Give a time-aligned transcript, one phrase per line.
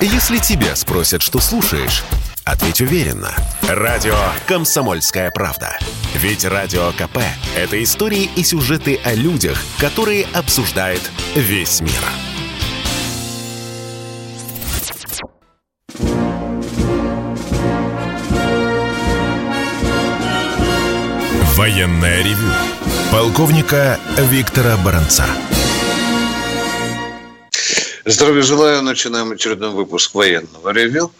[0.00, 2.04] Если тебя спросят, что слушаешь,
[2.44, 3.34] ответь уверенно.
[3.66, 5.78] Радио «Комсомольская правда».
[6.14, 7.18] Ведь Радио КП–
[7.56, 11.00] это истории и сюжеты о людях, которые обсуждает
[11.34, 11.92] весь мир.
[21.56, 22.52] Военное ревю
[23.10, 25.24] полковника Виктора Баранца.
[28.08, 28.82] Здравия желаю.
[28.82, 31.10] Начинаем очередной выпуск военного ревю.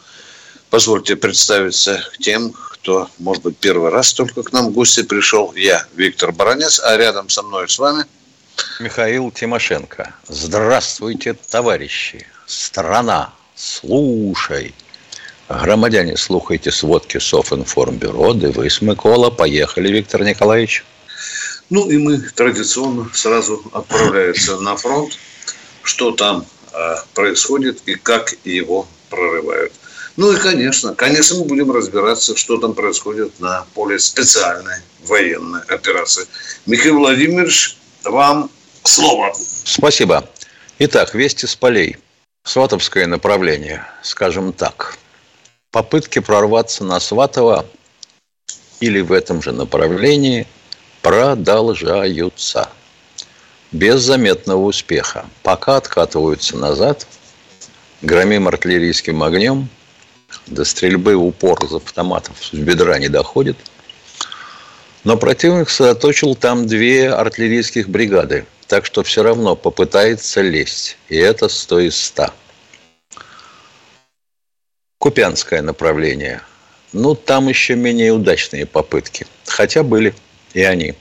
[0.70, 5.52] Позвольте представиться тем, кто, может быть, первый раз только к нам в гости пришел.
[5.56, 8.04] Я, Виктор Баранец, а рядом со мной с вами...
[8.78, 10.14] Михаил Тимошенко.
[10.28, 12.24] Здравствуйте, товарищи.
[12.46, 14.72] Страна, слушай.
[15.48, 18.32] Громадяне, слухайте сводки Софинформбюро.
[18.34, 19.30] Дивись, Микола.
[19.30, 20.84] Поехали, Виктор Николаевич.
[21.68, 25.18] Ну и мы традиционно сразу отправляемся на фронт.
[25.82, 26.46] Что там
[27.14, 29.72] происходит и как его прорывают.
[30.16, 36.27] Ну и, конечно, конечно, мы будем разбираться, что там происходит на поле специальной военной операции.
[36.64, 38.50] Михаил Владимирович, вам
[38.83, 39.34] слово.
[39.64, 40.28] Спасибо.
[40.78, 41.98] Итак, вести с полей.
[42.44, 44.96] Сватовское направление, скажем так.
[45.70, 47.66] Попытки прорваться на Сватово
[48.80, 50.46] или в этом же направлении
[51.02, 52.70] продолжаются.
[53.72, 55.27] Без заметного успеха.
[55.42, 57.06] Пока откатываются назад,
[58.03, 59.69] громим артиллерийским огнем,
[60.47, 63.56] до стрельбы упор из автоматов с бедра не доходит.
[65.05, 70.97] Но противник сосредоточил там две артиллерийских бригады, так что все равно попытается лезть.
[71.08, 72.30] И это 100 из 100.
[74.98, 76.42] Купянское направление.
[76.92, 79.27] Ну, там еще менее удачные попытки.
[79.47, 80.14] Хотя были
[80.55, 80.95] и они.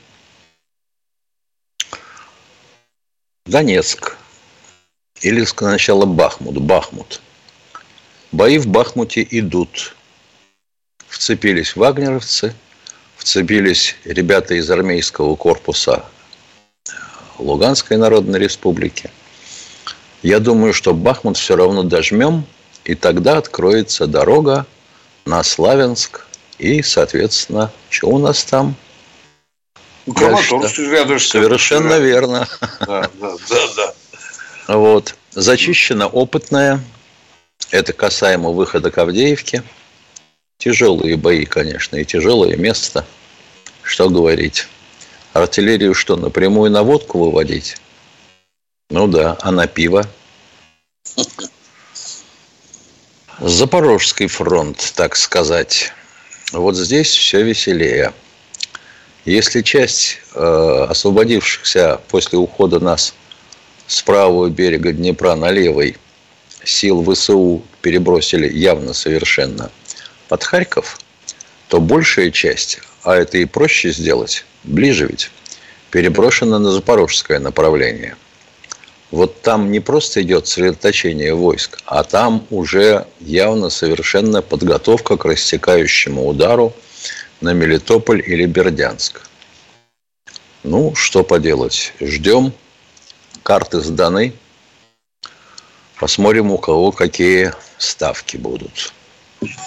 [3.46, 4.18] Донецк.
[5.22, 6.58] Или сначала Бахмут.
[6.58, 7.22] Бахмут.
[8.32, 9.96] Бои в Бахмуте идут.
[11.08, 12.56] Вцепились вагнеровцы,
[13.16, 16.06] вцепились ребята из армейского корпуса
[17.38, 19.12] Луганской Народной Республики.
[20.24, 22.46] Я думаю, что Бахмут все равно дожмем,
[22.84, 24.66] и тогда откроется дорога
[25.26, 26.26] на Славянск
[26.58, 28.76] и, соответственно, что у нас там?
[30.06, 31.44] Ну, Краматорск рядышком.
[31.44, 32.48] Совершенно верно.
[32.80, 33.94] Да, да, да, да.
[34.76, 35.16] Вот.
[35.32, 36.82] Зачищена опытная
[37.72, 39.64] это касаемо выхода к Авдеевке.
[40.58, 43.06] Тяжелые бои, конечно, и тяжелое место.
[43.84, 44.68] Что говорить?
[45.34, 47.78] Артиллерию что, напрямую на водку выводить?
[48.90, 50.08] Ну да, а на пиво?
[53.40, 55.92] Запорожский фронт, так сказать.
[56.54, 58.14] Вот здесь все веселее.
[59.26, 63.16] Если часть э, освободившихся после ухода нас
[63.88, 65.98] с правого берега Днепра на левый
[66.64, 69.72] сил ВСУ перебросили явно совершенно
[70.28, 71.00] под Харьков,
[71.70, 75.32] то большая часть, а это и проще сделать, ближе ведь,
[75.90, 78.16] переброшена на запорожское направление.
[79.10, 86.28] Вот там не просто идет сосредоточение войск, а там уже явно совершенно подготовка к рассекающему
[86.28, 86.76] удару
[87.46, 89.22] на Мелитополь или Бердянск.
[90.64, 92.54] Ну, что поделать, ждем,
[93.44, 94.34] карты сданы–
[96.00, 98.94] Посмотрим, у кого какие ставки будут.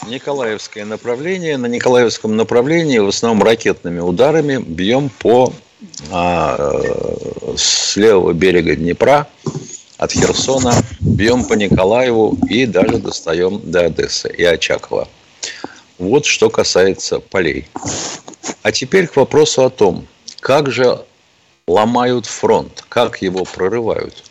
[0.06, 1.56] Николаевское направление.
[1.56, 5.53] На Николаевском направлении в основном ракетными ударами бьем по
[6.10, 6.56] а,
[7.56, 9.27] с левого берега Днепра
[9.97, 15.09] от Херсона, бьем по Николаеву и даже достаем до Одессы и Очакова.
[15.98, 17.69] Вот что касается полей.
[18.62, 20.06] А теперь к вопросу о том,
[20.41, 21.04] как же
[21.66, 24.25] ломают фронт, как его прорывают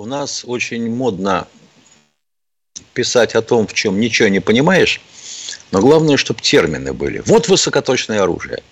[0.00, 1.46] у нас очень модно
[2.94, 5.00] писать о том, в чем ничего не понимаешь,
[5.72, 7.22] но главное, чтобы термины были.
[7.26, 8.62] Вот высокоточное оружие.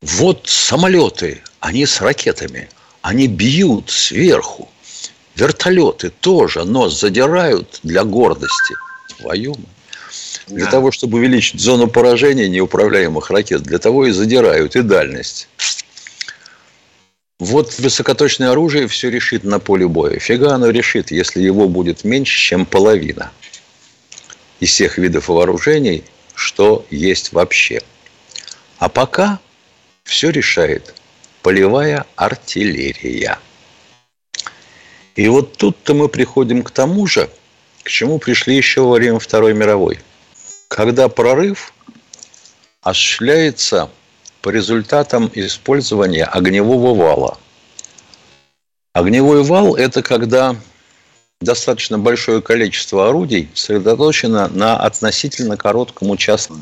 [0.00, 2.68] Вот самолеты, они с ракетами,
[3.02, 4.68] они бьют сверху.
[5.36, 8.74] Вертолеты тоже нос задирают для гордости.
[9.18, 9.54] Твою
[10.46, 10.70] Для да.
[10.70, 15.48] того, чтобы увеличить зону поражения неуправляемых ракет, для того и задирают и дальность.
[17.38, 20.18] Вот высокоточное оружие все решит на поле боя.
[20.18, 23.30] Фига оно решит, если его будет меньше, чем половина
[24.58, 26.02] из всех видов вооружений,
[26.34, 27.82] что есть вообще.
[28.78, 29.38] А пока
[30.04, 30.94] все решает
[31.42, 33.38] полевая артиллерия.
[35.16, 37.30] И вот тут-то мы приходим к тому же,
[37.82, 39.98] к чему пришли еще во время Второй мировой.
[40.68, 41.72] Когда прорыв
[42.82, 43.90] осуществляется
[44.42, 47.38] по результатам использования огневого вала.
[48.92, 50.54] Огневой вал– это когда
[51.40, 56.54] достаточно большое количество орудий сосредоточено на относительно коротком участке.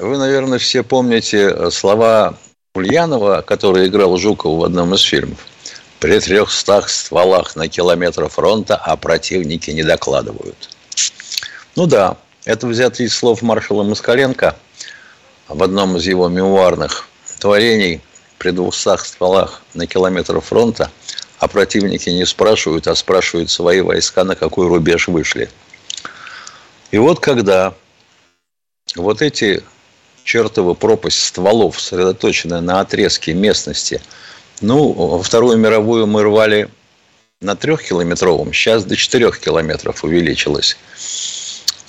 [0.00, 2.36] Вы, наверное, все помните слова
[2.74, 5.38] Ульянова, который играл Жукова в одном из фильмов.
[6.00, 10.70] При трехстах стволах на километр фронта, а противники не докладывают.
[11.76, 12.16] Ну да,
[12.46, 14.56] это взято из слов маршала Москаленко
[15.48, 17.06] в одном из его мемуарных
[17.38, 18.00] творений
[18.38, 20.90] при двухстах стволах на километр фронта,
[21.38, 25.50] а противники не спрашивают, а спрашивают свои войска, на какой рубеж вышли.
[26.92, 27.74] И вот когда
[28.96, 29.62] вот эти
[30.24, 34.00] чертова пропасть стволов, сосредоточенная на отрезке местности–
[34.60, 36.68] ну, Вторую мировую мы рвали
[37.40, 40.76] на трехкилометровом, сейчас до четырех километров увеличилась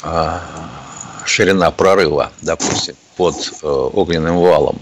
[0.02, 0.42] а,
[1.26, 4.82] ширина прорыва, допустим, под э, огненным валом.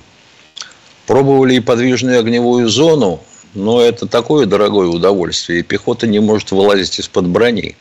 [1.08, 3.20] Пробовали и подвижную огневую зону,
[3.56, 7.76] но это такое дорогое удовольствие, и пехота не может вылазить из-под брони,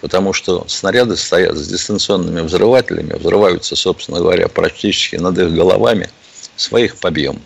[0.00, 6.08] потому что снаряды стоят с дистанционными взрывателями, взрываются, собственно говоря, практически над их головами,
[6.54, 7.42] своих побьем.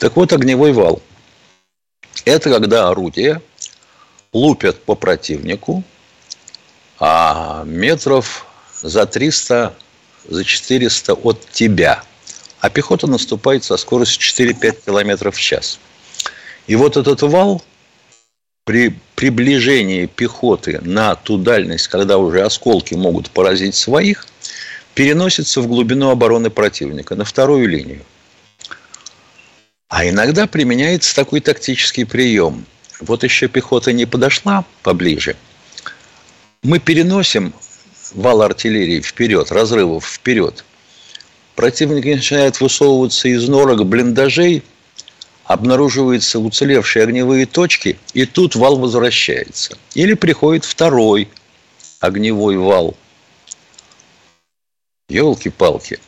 [0.00, 1.00] Так вот, огневой вал–
[2.28, 3.40] это когда орудия
[4.32, 5.82] лупят по противнику,
[6.98, 8.46] а метров
[8.82, 9.74] за 300,
[10.28, 12.02] за 400 от тебя.
[12.60, 15.78] А пехота наступает со скоростью 4-5 км в час.
[16.66, 17.62] И вот этот вал
[18.64, 24.26] при приближении пехоты на ту дальность, когда уже осколки могут поразить своих,
[24.94, 28.02] переносится в глубину обороны противника, на вторую линию.
[29.88, 32.66] А иногда применяется такой тактический прием.
[33.00, 35.36] Вот еще пехота не подошла поближе.
[36.62, 37.54] Мы переносим
[38.12, 40.64] вал артиллерии вперед, разрывов вперед.
[41.54, 44.62] Противник начинает высовываться из норок блиндажей,
[45.44, 49.78] обнаруживаются уцелевшие огневые точки, и тут вал возвращается.
[49.94, 51.28] Или приходит второй
[52.00, 52.94] огневой вал.
[55.08, 55.98] Елки-палки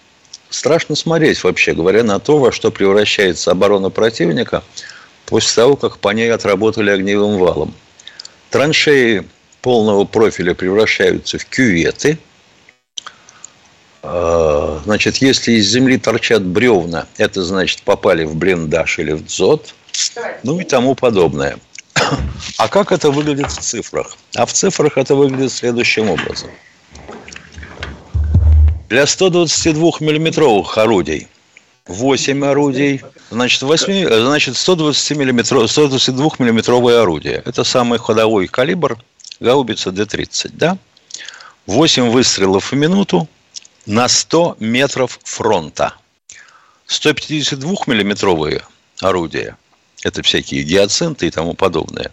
[0.51, 4.63] страшно смотреть, вообще говоря, на то, во что превращается оборона противника
[5.27, 7.75] после того, как по ней отработали огневым валом.
[8.51, 9.27] Траншеи
[9.63, 12.19] полного профиля превращаются в кюветы.
[14.03, 19.75] А, значит, если из земли торчат бревна, это значит попали в блиндаж или в дзот,
[20.43, 21.59] ну и тому подобное.
[22.57, 24.17] А как это выглядит в цифрах?
[24.35, 26.51] А в цифрах это выглядит следующим образом–
[28.91, 31.29] для 122-миллиметровых орудий
[31.87, 33.01] 8 орудий,
[33.31, 37.43] значит, 8, значит 120 миллиметров, 122 миллиметровое орудие.
[37.47, 38.99] Это самый ходовой калибр
[39.39, 40.77] гаубица Д-30, да?
[41.67, 43.29] 8 выстрелов в минуту
[43.87, 45.95] на 100 метров фронта.
[46.87, 48.63] 152 миллиметровые
[49.01, 49.57] орудия,
[50.03, 52.11] это всякие гиацинты и тому подобное.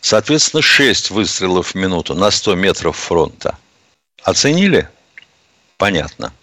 [0.00, 3.56] Соответственно, 6 выстрелов в минуту на 100 метров фронта.
[4.22, 4.88] Оценили?
[5.78, 6.34] Понятно.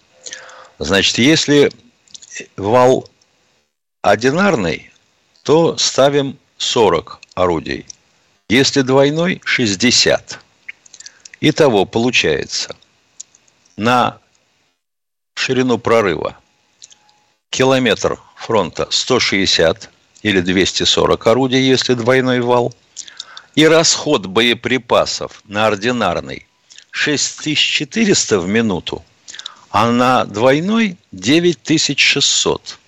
[0.78, 1.70] Значит, если
[2.56, 3.08] вал
[4.00, 4.90] одинарный,
[5.42, 7.86] то ставим 40 орудий.
[8.48, 10.40] Если двойной– 60.
[11.40, 12.74] Итого получается
[13.76, 14.18] на
[15.34, 16.38] ширину прорыва
[17.50, 19.90] километр фронта 160
[20.22, 22.74] или 240 орудий, если двойной вал,
[23.54, 26.46] и расход боеприпасов на ординарный
[26.90, 29.04] 6400 в минуту–
[29.78, 32.78] а на двойной 9600.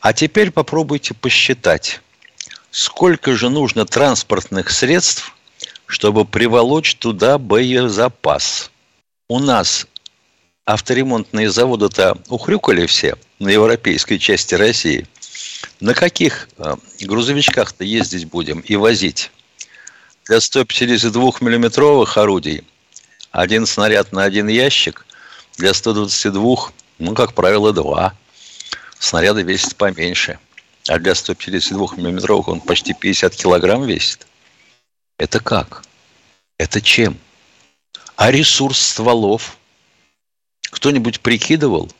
[0.00, 2.00] А теперь попробуйте посчитать,
[2.72, 5.32] сколько же нужно транспортных средств,
[5.86, 8.72] чтобы приволочь туда боезапас.
[9.28, 9.86] У нас
[10.64, 15.06] авторемонтные заводы-то ухрюкали все на европейской части России.
[15.78, 19.30] На каких э, грузовичках-то ездить будем и возить?
[20.24, 22.64] Для 152 миллиметровых орудий
[23.30, 25.06] один снаряд на один ящик
[25.60, 28.14] для 122, ну, как правило, два.
[28.98, 30.38] Снаряды весят поменьше.
[30.88, 34.26] А для 152 миллиметровых он почти 50 килограмм весит.
[35.18, 35.84] Это как?
[36.58, 37.18] Это чем?
[38.16, 39.58] А ресурс стволов?
[40.70, 41.90] Кто-нибудь прикидывал?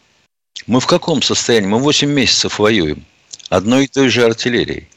[0.66, 1.68] Мы в каком состоянии?
[1.68, 3.04] Мы 8 месяцев воюем.
[3.50, 4.88] Одной и той же артиллерией.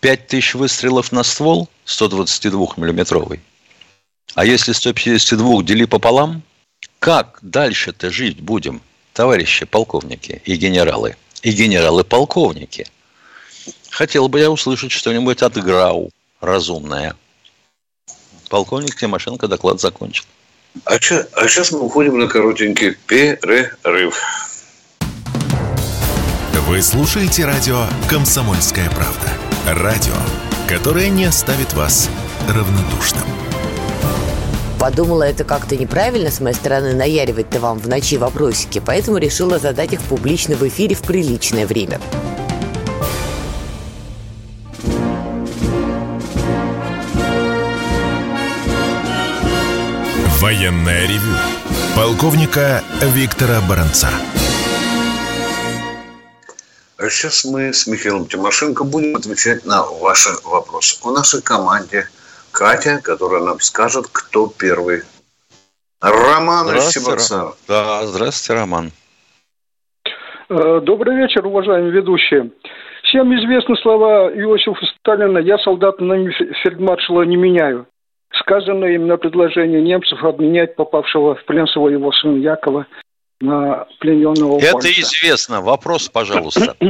[0.00, 3.40] 5 тысяч выстрелов на ствол 122 миллиметровый.
[4.34, 6.42] А если 152 дели пополам–
[6.98, 11.16] как дальше-то жить будем, товарищи полковники и генералы?
[11.42, 12.86] И генералы-полковники.
[13.90, 16.10] Хотел бы я услышать что-нибудь от ГРАУ
[16.40, 17.14] разумное.
[18.48, 20.24] Полковник Тимошенко доклад закончил.
[20.84, 24.16] А, че, а сейчас мы уходим на коротенький перерыв.
[26.66, 29.30] Вы слушаете радио «Комсомольская правда».
[29.66, 30.14] Радио,
[30.68, 32.08] которое не оставит вас
[32.48, 33.43] равнодушным.
[34.84, 39.94] Подумала, это как-то неправильно с моей стороны наяривать-то вам в ночи вопросики, поэтому решила задать
[39.94, 41.98] их публично в эфире в приличное время.
[50.38, 51.34] Военная ревю.
[51.96, 54.10] Полковника Виктора Баранца.
[56.98, 60.98] А сейчас мы с Михаилом Тимошенко будем отвечать на ваши вопросы.
[61.02, 62.06] У нашей команде
[62.54, 65.02] Катя, которая нам скажет, кто первый.
[66.00, 67.52] Роман из Чебоксара.
[67.66, 68.92] Да, здравствуйте, Роман.
[70.48, 72.50] Э, добрый вечер, уважаемые ведущие.
[73.02, 76.30] Всем известны слова Иосифа Сталина «Я солдата на
[76.62, 77.86] фельдмаршала не меняю».
[78.32, 82.86] Сказанное им на предложение немцев обменять попавшего в плен своего сына Якова
[83.40, 84.88] на плененного Это польца.
[85.00, 85.60] известно.
[85.60, 86.76] Вопрос, пожалуйста.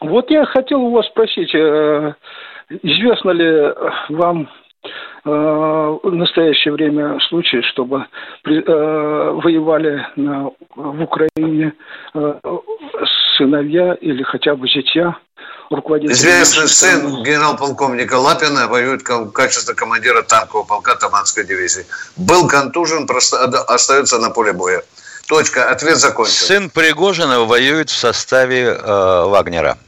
[0.00, 2.14] Вот я хотел у вас спросить, э,
[2.82, 3.72] известно ли
[4.08, 4.48] вам
[5.24, 8.06] в настоящее время случаи, чтобы
[8.44, 11.74] э, воевали на, в Украине
[12.14, 12.34] э,
[13.36, 15.16] сыновья или хотя бы зятья
[15.70, 21.86] руководителей Известный сын генерал-полковника Лапина воюет в качестве командира танкового полка Таманской дивизии.
[22.16, 24.82] Был контужен, просто остается на поле боя.
[25.28, 25.70] Точка.
[25.70, 26.32] Ответ закончен.
[26.32, 29.78] Сын Пригожина воюет в составе э, Вагнера.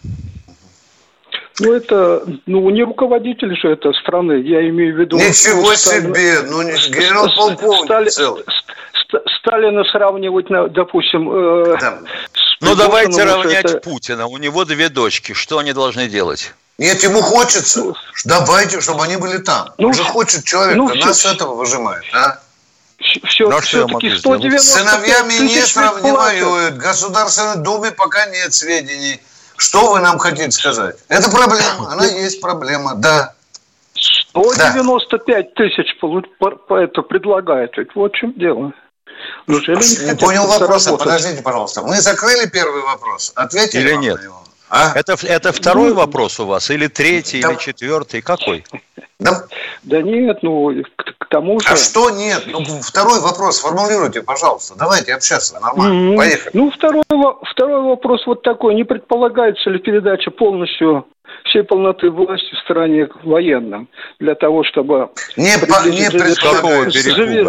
[1.61, 5.17] Ну, это, ну, не руководитель же этой страны, я имею в виду...
[5.19, 6.43] Ничего Сталин- себе!
[6.43, 8.43] Ну, не генерал-полковник Стали- целый.
[8.45, 11.31] Ст- Сталина сравнивать, на, допустим...
[11.33, 11.99] э, Да.
[12.33, 14.27] с Ну, давайте равнять это- Путина.
[14.27, 15.33] У него две дочки.
[15.33, 16.53] Что они должны делать?
[16.79, 17.93] Нет, ему хочется.
[18.25, 19.73] Давайте, чтобы они были там.
[19.79, 20.77] Ну, Он же хочет человека.
[20.77, 22.41] ну, Нас всё- с этого выжимает, а?
[23.29, 26.75] Все, Ну, а я все-таки могу 190 С сыновьями не воюют.
[26.75, 29.21] В Государственной Думе пока нет сведений.
[29.57, 30.97] Что вы нам хотите сказать?
[31.09, 31.89] Это проблема.
[31.93, 33.35] Она есть проблема, да.
[34.33, 37.77] 195 тысяч полу- по- по- это предлагают.
[37.77, 38.73] Ведь вот в чем дело.
[39.47, 40.97] Неужели не Не хотят понял вопроса.
[40.97, 41.83] Подождите, пожалуйста.
[41.83, 43.33] Мы закрыли первый вопрос.
[43.37, 44.17] Ответили Или нет?
[44.19, 44.43] на него?
[44.71, 44.93] А?
[44.97, 46.69] Это, это второй вопрос у вас?
[46.71, 47.53] Или третий, Да.
[47.53, 48.23] или четвертый?
[48.23, 48.65] Какой?
[49.21, 49.45] Да,
[49.85, 51.69] Да нет, ну, к, к тому же...
[51.69, 52.43] а что нет?
[52.47, 54.75] Ну, второй вопрос формулируйте, пожалуйста.
[54.77, 55.95] Давайте общаться нормально.
[55.95, 56.17] Мгм.
[56.17, 56.51] Поехали.
[56.53, 57.03] Ну, второй,
[57.51, 58.75] второй вопрос вот такой.
[58.75, 61.07] Не предполагается ли передача полностью
[61.45, 65.11] всей полноты власти в стране военным для того, чтобы...
[65.37, 67.01] Не, по- не предполагается.
[67.01, 67.49] завершить-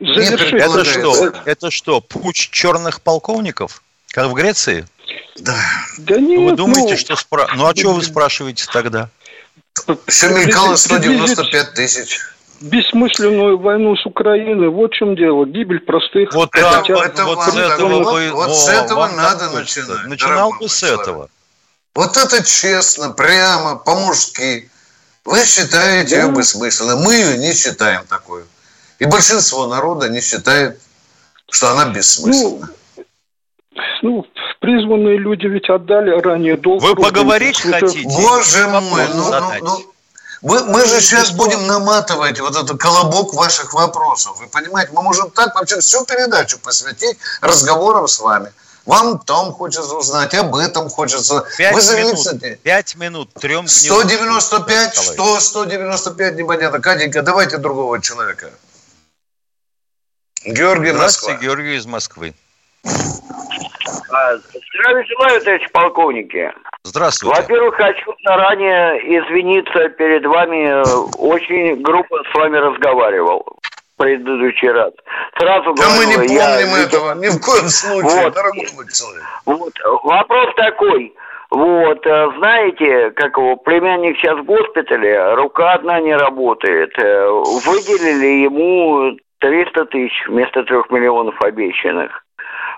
[0.00, 0.92] Это предполагается.
[0.92, 1.32] что?
[1.44, 3.82] Это что, путь черных полковников?
[4.10, 4.86] Как в Греции?
[5.36, 5.54] Да.
[5.98, 7.16] Да нет, Вы думаете, ну, что...
[7.16, 7.48] Спра...
[7.54, 9.08] Ну, а что вы спрашиваете тогда?
[10.06, 10.78] Все мелькало приблизить-
[11.38, 12.20] 195 тысяч.
[12.60, 14.68] бессмысленную войну с Украиной.
[14.68, 15.46] Вот в чем дело.
[15.46, 16.32] Гибель простых.
[16.34, 18.30] Вот, Это- так, вот- это вот вам с этого вы...
[18.32, 21.28] вот О, с этого вам надо начинать, Начинал бы с этого.
[21.94, 24.70] Вот это честно, прямо, по-мужски.
[25.24, 26.32] Вы считаете ее Да.
[26.32, 26.96] бессмысленной.
[26.96, 28.44] Мы ее не считаем такой.
[28.98, 30.80] И большинство народа не считает,
[31.50, 32.70] что она бессмысленна.
[34.02, 34.26] Ну,
[34.60, 36.82] призванные люди ведь отдали ранее долг.
[36.82, 38.08] Вы поговорить Это- хотите?
[38.08, 39.92] Боже мой, ну, ну, ну,
[40.42, 44.38] мы, мы же сейчас будем наматывать вот этот колобок ваших вопросов.
[44.40, 48.52] Вы понимаете, мы можем так вообще всю передачу посвятить разговорам с вами.
[48.86, 51.44] Вам там хочется узнать, об этом хочется.
[51.58, 52.58] Пять Вы минут, зависите.
[52.62, 56.80] пять минут, трем 195, что 195, непонятно.
[56.80, 58.50] Катенька, давайте другого человека.
[60.44, 61.08] Георгий Москва.
[61.08, 62.34] Здравствуйте, Георгий из Москвы.
[64.10, 66.52] А, Здравия желаю, товарищ полковники.
[66.82, 67.40] Здравствуйте.
[67.40, 70.82] Во-первых, хочу заранее извиниться перед вами.
[71.18, 74.92] Очень грубо с вами разговаривал в предыдущий раз.
[75.38, 78.34] Сразу Да мы не говорю, помним я этого, ни в коем случае, Вот.
[78.34, 79.24] дорогой мой человек.
[79.44, 79.72] Вот,
[80.04, 81.14] вопрос такой.
[81.50, 86.92] Вот, э, знаете, как его, племянник сейчас в госпитале, рука одна не работает.
[86.98, 87.26] Э,
[87.64, 92.22] Выделили ему 300 тысяч вместо трех миллионов обещанных.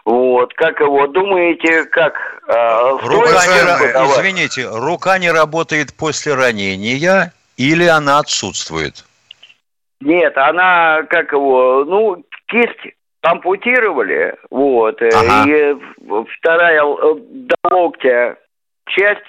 [0.05, 2.15] Вот, как его, думаете, как?
[2.49, 4.19] э, Рука не, Уважаемые, ра- подавать?
[4.19, 9.05] извините, рука не работает после ранения или она отсутствует?
[10.01, 15.45] Нет, она, как его, ну, кисть ампутировали, вот, э, Ага.
[15.47, 15.77] и
[16.39, 18.37] вторая э, до локтя
[18.87, 19.21] часть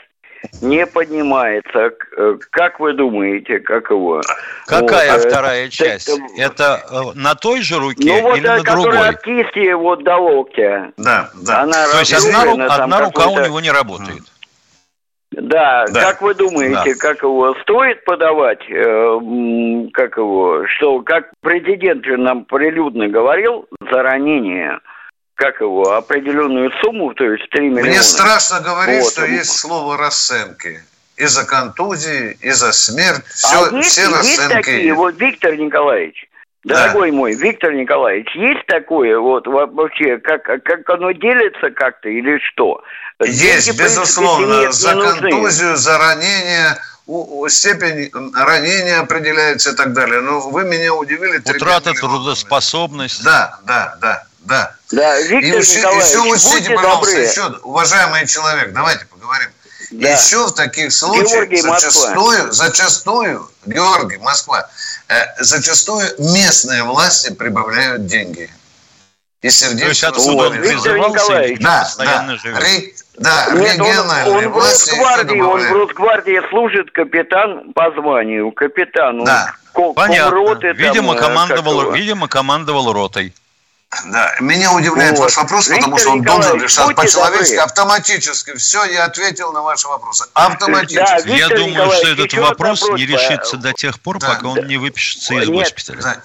[0.62, 1.90] не поднимается.
[1.92, 4.22] К- э, Как вы думаете, как его?
[4.68, 6.10] Какая Вот, э, вторая часть?
[6.10, 9.10] э, Это э, на той же руке Ну вот, или э, на другой?
[9.10, 10.92] от кисти вот до локтя.
[10.98, 11.62] Да, да.
[11.62, 14.22] Она То есть одна, ру- одна рука у него не работает.
[15.32, 16.02] Да, Да.
[16.02, 19.20] как вы думаете, как его стоит подавать, э,
[19.94, 24.80] как его, что, как президент же нам прилюдно говорил за ранение,
[25.42, 27.90] как его, определенную сумму, то есть 3 миллиона.
[27.90, 29.12] Мне страшно говорить, Вот.
[29.12, 30.80] что есть слово расценки.
[31.18, 33.24] и за контузии, и за смерть.
[33.28, 36.28] Все, а есть, все есть такие, вот Виктор Николаевич,
[36.64, 37.18] Дорогой да.
[37.18, 42.82] мой Виктор Николаевич, есть такое вот вообще, как, как оно делится как-то или что?
[43.24, 46.78] Есть, Деньги, безусловно, нет, за контузию, за ранение,
[47.50, 50.22] степень ранения определяется и так далее.
[50.22, 51.38] Но вы меня удивили.
[51.38, 53.24] Утрата трудоспособности.
[53.24, 54.76] Да, да, да, да.
[54.92, 57.26] Да, Виктор и, Николаевич, еще учтите, пожалуйста, добры.
[57.26, 59.50] еще, уважаемый человек, давайте поговорим.
[59.92, 60.10] Да.
[60.10, 62.52] Еще в таких случаях Георгий, зачастую, Москва.
[62.52, 64.70] зачастую, Георгий, Москва,
[65.10, 68.50] э, зачастую местные власти прибавляют деньги.
[69.42, 69.82] И сердечно...
[69.82, 71.56] То есть отсюда он призывался?
[71.60, 72.38] Да, да.
[72.44, 79.24] Ре, да, Нет, он, он в Росгвардии, он в Росгвардии служит капитан по званию, капитан.
[79.24, 79.54] Да.
[79.96, 80.38] Понятно.
[80.74, 83.34] Видимо, там, командовал, видимо, командовал ротой.
[84.06, 85.26] Да, меня удивляет вот.
[85.26, 88.56] ваш вопрос, Виктор потому что он должен решать по-человечески, автоматически.
[88.56, 90.26] Все, я ответил на ваши вопросы.
[90.34, 91.28] Автоматически.
[91.28, 94.48] Да, я думаю, что этот вопрос, вопрос не решится до тех пор, да, пока да.
[94.48, 96.02] он не выпишется из Нет, госпиталя.
[96.02, 96.22] Да.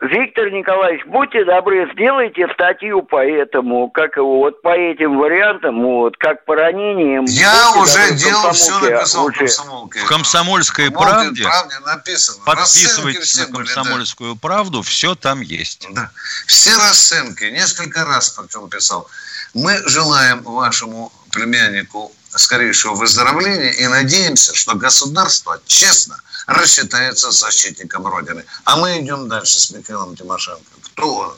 [0.00, 6.16] Виктор Николаевич, будьте добры, сделайте статью по этому, как его, вот по этим вариантам, вот,
[6.16, 7.26] как по ранениям.
[7.26, 9.46] Я уже добры, делал, все написал уже.
[9.46, 12.38] в «Комсомольской правде», правде написано.
[12.46, 14.48] Подписывайтесь на «Комсомольскую были, да.
[14.48, 15.86] правду», все там есть.
[15.90, 16.10] Да.
[16.46, 19.06] Все расценки, несколько раз причем писал.
[19.52, 26.20] Мы желаем вашему племяннику скорейшего выздоровления и надеемся, что государство честно–
[26.50, 28.44] рассчитается защитником Родины.
[28.64, 30.62] А мы идем дальше с Михаилом Тимошенко.
[30.92, 31.30] Кто он?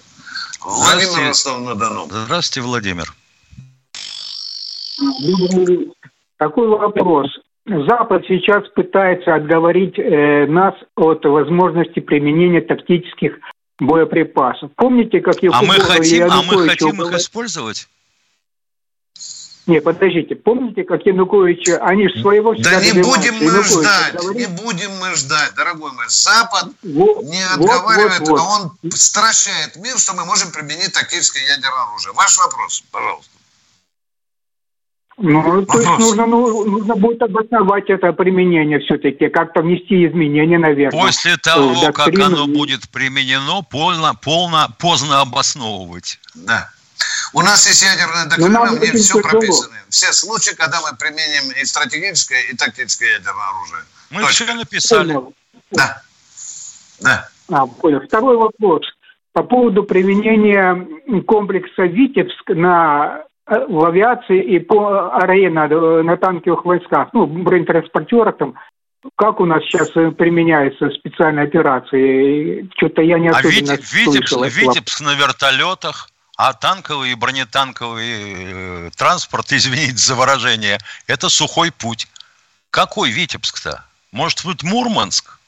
[0.61, 2.09] Владимир Ростов-на-Дону.
[2.11, 3.13] Здравствуйте, Владимир.
[6.39, 7.29] Такой вопрос.
[7.67, 13.39] Запад сейчас пытается отговорить э, нас от возможности применения тактических
[13.79, 14.71] боеприпасов.
[14.77, 17.89] Помните, как я А мы хотим, а мы хотим их использовать?
[19.66, 24.37] Не, подождите, помните, как Янукович, они же своего Да не будем мы Янукович ждать, говорит...
[24.37, 26.07] не будем мы ждать, дорогой мой.
[26.09, 31.45] Запад вот, не отговаривает, вот, вот, а он стращает мир, что мы можем применить тактическое
[31.45, 32.13] ядерное оружие.
[32.15, 33.30] Ваш вопрос, пожалуйста.
[35.19, 35.67] Ну, Вопрос.
[35.67, 41.00] то есть нужно, ну, нужно будет обосновать это применение все-таки, как-то внести изменения, наверное.
[41.00, 46.19] После того, как оно будет применено, полно, полно, поздно обосновывать.
[46.34, 46.71] Да.
[47.32, 49.76] У нас есть ядерная доктрина, ну, мне все прописано.
[49.88, 53.82] Все случаи, когда мы применим и стратегическое, и тактическое ядерное оружие.
[54.10, 54.45] Мы Точка.
[54.45, 55.19] все написали.
[55.71, 56.02] Да.
[57.00, 57.28] Да.
[57.50, 58.00] А, понял.
[58.00, 58.82] Второй вопрос.
[59.32, 65.69] По поводу применения комплекса «Витебск» на э, в авиации и по арена
[66.02, 68.54] на танковых войсках, ну, бронетранспортерах там,
[69.17, 72.69] как у нас сейчас применяются специальные операции?
[72.76, 74.45] Что-то я не а особенно Витебск, слышал.
[74.45, 76.08] Витебск на вертолетах,
[76.45, 82.09] а танковый и бронетанковый э, транспорт, извините за выражение, это сухой путь.
[82.71, 83.85] Какой Витебск-то?
[84.11, 85.39] Может быть, Мурманск?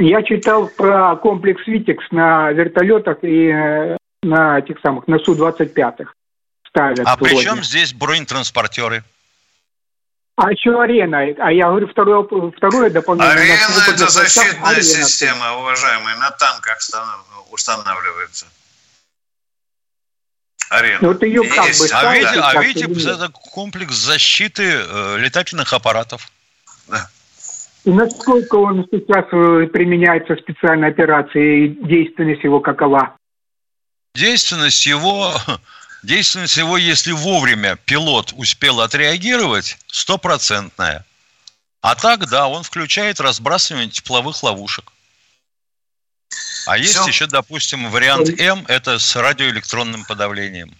[0.00, 6.06] Я читал про комплекс Витекс на вертолетах и э, на этих самых, на Су-25
[6.66, 7.00] ставят.
[7.04, 9.04] А при чем здесь бронетранспортеры?
[10.34, 11.18] А еще арена.
[11.38, 12.22] А я говорю, второе,
[12.56, 13.32] второе дополнение.
[13.32, 13.54] Арена–
[13.88, 14.82] это защитная арена.
[14.82, 16.80] система, уважаемые, на танках
[17.50, 18.46] устанавливается.
[20.70, 20.98] Арена.
[21.00, 26.30] Вот ее как бы а ведь, а ведь это комплекс защиты э, летательных аппаратов.
[26.88, 27.08] Да.
[27.84, 33.16] И насколько он сейчас э, применяется в специальной операции и действенность его какова?
[34.14, 35.32] Действенность его
[36.02, 41.04] Действенность его, если вовремя пилот успел отреагировать, стопроцентная.
[41.80, 44.92] А так, да, он включает разбрасывание тепловых ловушек.
[46.66, 46.82] А Все.
[46.82, 50.70] есть еще, допустим, вариант М, это с радиоэлектронным подавлением.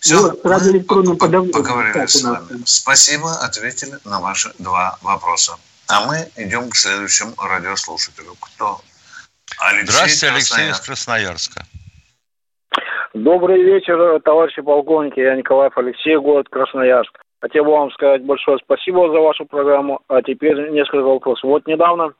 [0.00, 1.52] Все, вот, с радиоэлектронным подавлением.
[1.52, 2.62] Поговорили с вами.
[2.66, 5.56] Спасибо, ответили на ваши два вопроса.
[5.88, 8.34] А мы идем к следующему радиослушателю.
[8.40, 8.80] Кто?
[9.58, 11.66] Алексей Здравствуйте, Алексей из Красноярска.
[13.14, 15.20] Добрый вечер, товарищи полковники.
[15.20, 17.12] Я Николаев Алексей, город Красноярск.
[17.40, 20.00] Хотел бы вам сказать большое спасибо за вашу программу.
[20.08, 21.44] А теперь несколько вопросов.
[21.44, 22.12] Вот недавно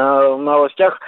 [0.00, 0.98] в новостях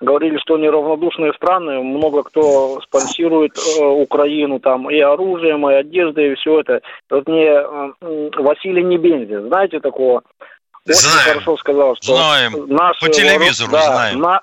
[0.00, 6.34] говорили, что неравнодушные страны, много кто спонсирует э, Украину там и оружием, и одеждой, и
[6.34, 6.80] все это.
[7.08, 10.22] Вот мне э, Василий Небензи, знаете такого?
[10.86, 11.28] Очень знаем.
[11.28, 12.66] хорошо сказал, что знаем.
[12.68, 14.20] Наши По телевизору ворот, да, знаем.
[14.20, 14.40] На,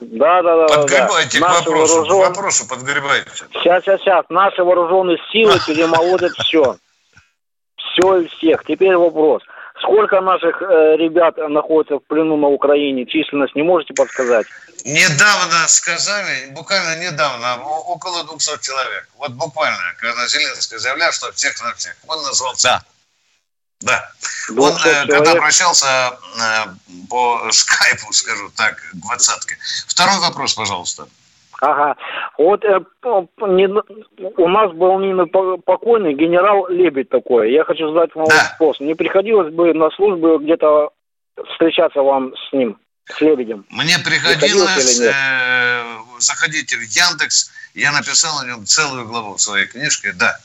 [0.00, 0.74] да, да, да.
[0.74, 1.46] Подгребайте да.
[1.46, 2.22] к вопросу, вооружен...
[2.22, 3.30] к вопросу подгребайте.
[3.52, 4.24] Сейчас, сейчас, сейчас.
[4.30, 6.76] Наши вооруженные силы перемолотят все.
[7.76, 8.64] Все и всех.
[8.64, 9.42] Теперь вопрос.
[9.82, 13.04] Сколько наших э, ребят находится в плену на Украине?
[13.04, 14.46] Численность не можете подсказать?
[14.84, 19.08] Недавно сказали, буквально недавно, около 200 человек.
[19.18, 21.94] Вот буквально, когда Зеленский заявлял, что всех на всех.
[22.06, 22.82] Он назвал Да.
[23.80, 24.12] Да.
[24.56, 26.66] Он э, когда обращался э,
[27.08, 29.56] по скайпу, скажу так, к двадцатке.
[29.86, 31.08] Второй вопрос, пожалуйста.
[31.62, 31.96] Ага.
[32.38, 32.80] Вот э,
[33.46, 33.68] не,
[34.36, 37.52] у нас был ныне покойный генерал Лебедь такой.
[37.52, 38.50] Я хочу задать вам да.
[38.50, 38.80] вопрос.
[38.80, 40.90] Не приходилось бы на службу где-то
[41.52, 43.64] встречаться вам с ним, с Лебедем?
[43.70, 45.82] Мне приходилось, приходилось э,
[46.18, 50.36] заходите в Яндекс, я написал о нем целую главу в своей книжке, да.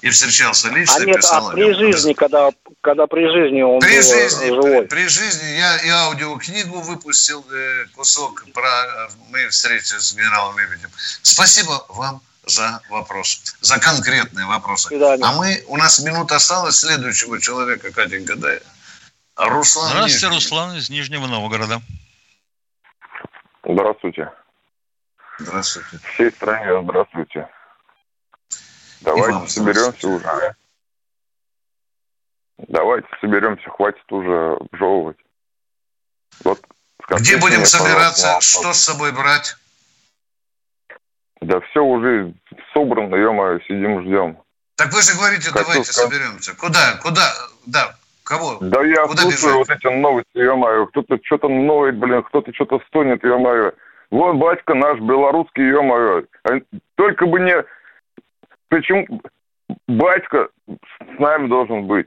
[0.00, 2.50] И встречался лично, а нет, писал а при жизни, когда,
[2.82, 4.82] когда при жизни он при был жизни, живой?
[4.82, 10.56] При, при жизни я и аудиокнигу выпустил, э, кусок про э, мои встречи с генералом
[10.58, 10.90] Лебедем.
[11.22, 14.94] Спасибо вам за вопрос, за конкретные вопросы.
[14.94, 18.50] А мы, у нас минута осталась следующего человека, Катенька, да.
[19.36, 20.36] Руслан Здравствуйте, Нижний.
[20.36, 21.80] Руслан из Нижнего Новгорода.
[23.64, 24.32] Здравствуйте.
[25.38, 25.98] Здравствуйте.
[26.14, 27.48] Всей стране здравствуйте.
[29.00, 30.54] Давайте соберемся уже.
[32.58, 35.16] Давайте соберемся, хватит уже обжевывать.
[36.44, 36.60] Вот
[37.08, 38.40] Где будем собираться?
[38.40, 39.56] Что с собой брать?
[41.40, 42.34] Да все уже
[42.74, 44.38] собрано, ё сидим, ждем.
[44.76, 46.12] Так вы же говорите, Хочу давайте сказать...
[46.12, 46.56] соберемся.
[46.56, 46.98] Куда?
[47.02, 47.32] Куда?
[47.66, 48.58] Да, кого?
[48.60, 49.68] Да я Куда слушаю бежать?
[49.68, 53.72] вот эти новости, ё Кто-то что-то ноет, блин, кто-то что-то стонет, ё
[54.10, 56.24] Вон батька наш белорусский, ё
[56.96, 57.64] Только бы не
[58.68, 59.06] Почему
[59.86, 62.06] батька с нами должен быть?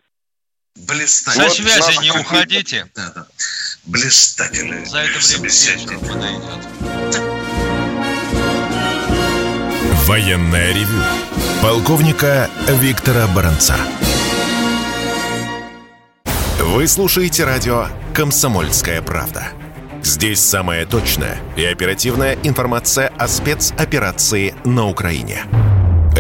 [0.88, 1.50] Блистательный.
[1.50, 2.86] Со связи не уходите.
[2.96, 3.28] Да, да.
[3.86, 4.86] Блистательный.
[4.86, 7.22] За это время подойдет.
[10.08, 11.02] Военная ревю.
[11.62, 13.76] Полковника Виктора Баранца.
[16.60, 19.48] Вы слушаете радио «Комсомольская правда».
[20.04, 25.44] Здесь самая точная и оперативная информация о спецоперации на Украине.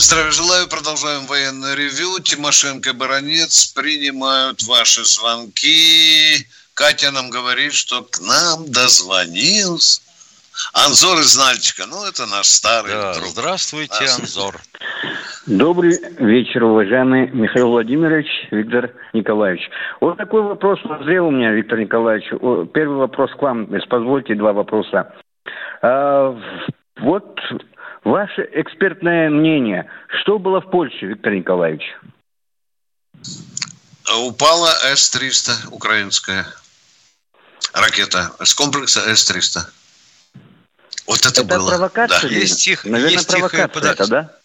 [0.00, 0.68] Здравия желаю.
[0.68, 2.20] Продолжаем военное ревю.
[2.20, 6.46] Тимошенко и Баранец принимают ваши звонки.
[6.72, 10.00] Катя нам говорит, что к нам дозвонился
[10.72, 11.86] Анзор из Нальчика.
[11.90, 13.26] Ну, это наш старый да, друг.
[13.26, 14.20] Здравствуйте, наш...
[14.20, 14.54] Анзор.
[15.46, 19.68] Добрый вечер, уважаемый Михаил Владимирович, Виктор Николаевич.
[20.00, 22.28] Вот такой вопрос назрел у меня, Виктор Николаевич.
[22.72, 25.12] Первый вопрос к вам, если позвольте, два вопроса.
[25.82, 26.38] А,
[27.00, 27.40] вот
[28.04, 29.88] Ваше экспертное мнение.
[30.20, 31.82] Что было в Польше, Виктор Николаевич?
[34.16, 36.46] Упала С-300 украинская
[37.72, 39.60] ракета с комплекса С-300.
[41.06, 41.68] Вот это, это было.
[41.70, 42.22] провокация?
[42.22, 42.28] Да.
[42.28, 44.38] Есть, их, Наверное, есть провокация тихое это, да?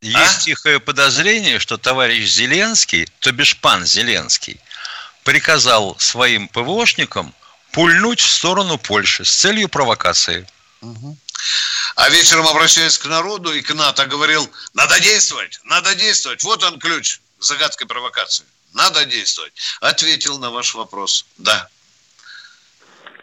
[0.00, 0.40] Есть а?
[0.40, 4.60] тихое подозрение, что товарищ Зеленский, то бишь пан Зеленский,
[5.22, 7.32] приказал своим ПВОшникам
[7.72, 10.46] пульнуть в сторону Польши с целью провокации.
[10.80, 11.16] Угу.
[12.02, 16.42] А вечером, обращаясь к народу и к НАТО, говорил, надо действовать, надо действовать.
[16.42, 18.44] Вот он ключ загадкой провокации.
[18.74, 19.52] Надо действовать.
[19.80, 21.24] Ответил на ваш вопрос.
[21.38, 21.68] Да.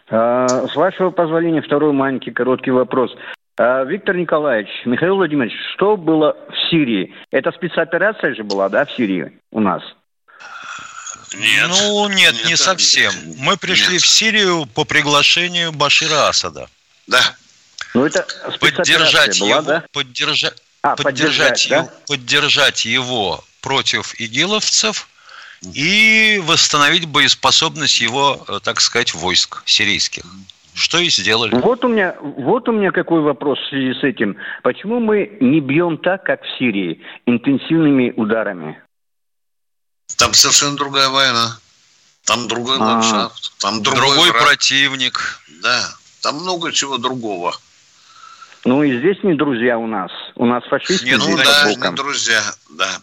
[0.08, 3.10] А, с вашего позволения, второй маленький короткий вопрос.
[3.58, 7.14] А, Виктор Николаевич, Михаил Владимирович, что было в Сирии?
[7.30, 9.82] Это спецоперация же была, да, в Сирии у нас?
[11.34, 11.68] Нет.
[11.68, 13.12] Ну, нет, нет не совсем.
[13.40, 14.02] Мы пришли нет.
[14.02, 16.70] в Сирию по приглашению Башира Асада.
[17.06, 17.20] Да.
[17.94, 18.26] Ну, это
[18.60, 19.84] поддержать была, его, да?
[19.92, 21.92] поддержа, а, поддержать, поддержать, его, да?
[22.06, 25.08] поддержать его против игиловцев
[25.74, 30.24] и восстановить боеспособность его, э, так сказать, войск сирийских.
[30.72, 31.54] Что и сделали.
[31.56, 34.36] Вот у меня, вот у меня какой вопрос в связи с этим.
[34.62, 38.80] Почему мы не бьем так, как в Сирии, интенсивными ударами?
[40.16, 41.58] Там совершенно другая война.
[42.24, 42.84] Там другой а.
[42.84, 43.58] ландшафт.
[43.58, 45.40] Там другой, другой противник.
[45.62, 45.90] Да,
[46.22, 47.54] там много чего другого.
[48.64, 50.10] Ну и здесь не друзья у нас.
[50.34, 51.06] У нас фашисты.
[51.06, 53.00] Не, ну да, не друзья, да.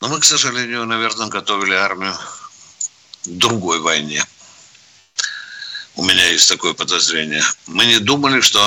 [0.00, 4.24] Но мы, к сожалению, наверное, готовили армию к другой войне.
[5.94, 7.42] У меня есть такое подозрение.
[7.66, 8.60] Мы не думали, что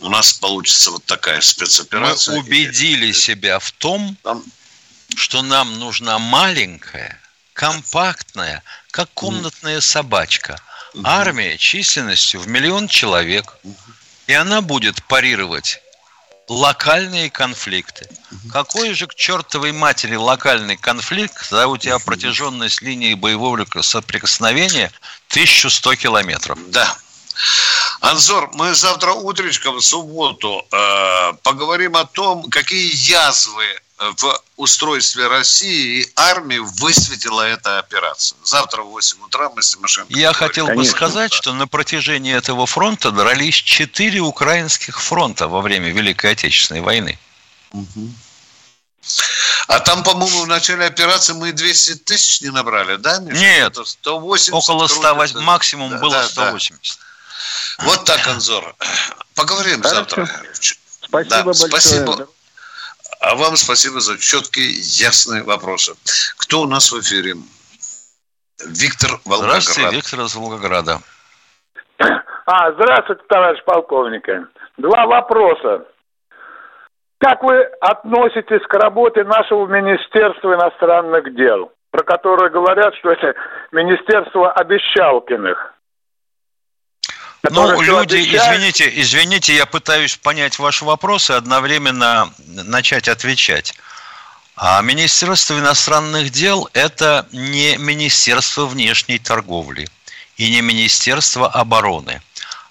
[0.00, 2.36] у нас получится вот такая спецоперация.
[2.36, 4.42] Мы убедили себя в том, Там...
[5.14, 7.20] что нам нужна маленькая,
[7.52, 10.60] компактная, как комнатная собачка–
[11.02, 13.56] армия численностью в миллион человек,
[14.26, 15.80] и она будет парировать
[16.48, 18.08] локальные конфликты.
[18.52, 24.92] Какой же к чертовой матери локальный конфликт, когда у тебя протяженность линии боевого соприкосновения
[25.30, 26.58] 1100 километров?
[26.68, 26.96] Да.
[28.00, 33.80] Анзор, мы завтра утречком в субботу э, поговорим о том, какие язвы
[34.16, 38.36] в устройстве России и армии высветила эта операция.
[38.44, 40.48] Завтра в 8 утра мы с Тимошенко Я поговорим.
[40.48, 41.36] хотел Конечно, бы сказать, да.
[41.36, 47.18] что на протяжении этого фронта дрались четыре украинских фронта во время Великой Отечественной войны.
[47.72, 48.10] Угу.
[49.68, 53.18] А там, по-моему, в начале операции мы 200 тысяч не набрали, да?
[53.18, 53.38] Миша?
[53.38, 56.98] Нет, 180 около 108, максимум да, было да, 180.
[57.78, 57.84] Да.
[57.84, 58.74] Вот так, Анзор.
[59.34, 59.96] Поговорим Хорошо.
[59.96, 60.30] завтра.
[61.02, 61.68] Спасибо да, большое.
[61.68, 62.28] Спасибо.
[63.26, 64.68] А вам спасибо за четкие,
[65.00, 65.94] ясные вопросы.
[66.38, 67.32] Кто у нас в эфире?
[68.66, 69.62] Виктор Волгоград.
[69.62, 70.98] Здравствуйте, Виктор из Волгограда.
[72.46, 74.28] А, здравствуйте, товарищ полковник.
[74.76, 75.86] Два вопроса.
[77.18, 83.34] Как вы относитесь к работе нашего Министерства иностранных дел, про которое говорят, что это
[83.72, 85.73] Министерство Обещалкиных?
[87.50, 88.56] Ну, люди, обещает...
[88.56, 93.74] извините, извините, я пытаюсь понять ваш вопрос и одновременно начать отвечать.
[94.56, 99.88] А Министерство иностранных дел– это не Министерство внешней торговли
[100.36, 102.22] и не Министерство обороны.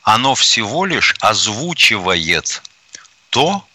[0.02, 2.62] Оно всего лишь озвучивает
[3.30, 3.66] то,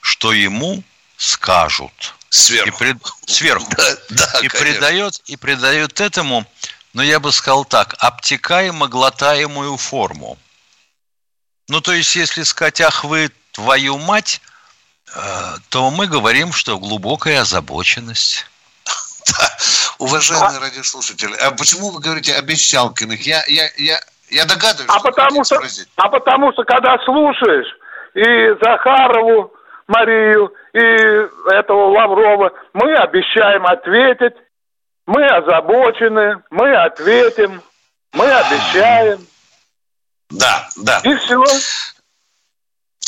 [0.00, 0.82] что ему
[1.16, 2.14] скажут.
[2.30, 2.68] Сверху.
[2.68, 2.96] И пред...
[3.26, 3.70] Сверху.
[3.76, 6.46] Да, да, и, придает, и придает этому
[6.94, 10.36] ну, я бы сказал так, обтекаемо глотаемую форму.
[11.68, 14.40] Ну, то есть, если сказать, ах вы, твою мать,
[15.14, 15.20] э,
[15.70, 18.46] то мы говорим, что глубокая озабоченность.
[19.24, 19.48] Да,
[19.98, 20.60] уважаемые а...
[20.60, 23.24] радиослушатели, а почему вы говорите обещалкиных?
[23.24, 24.00] Я, я, я,
[24.30, 25.88] я догадываюсь, а потому что, спросить.
[25.94, 27.68] А потому что, когда слушаешь
[28.14, 29.54] и Захарову
[29.86, 34.34] Марию, и этого Лаврова, мы обещаем ответить,
[35.06, 37.62] мы озабочены, мы ответим,
[38.12, 39.26] мы обещаем.
[40.30, 41.00] Да, да.
[41.04, 41.42] И все.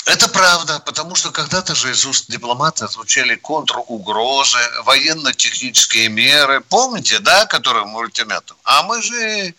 [0.06, 6.60] Это правда, потому что когда-то же из уст дипломата звучали контругрозы, военно-технические меры.
[6.60, 8.56] Помните, да, которые мы ультиматум?
[8.64, 9.54] А мы же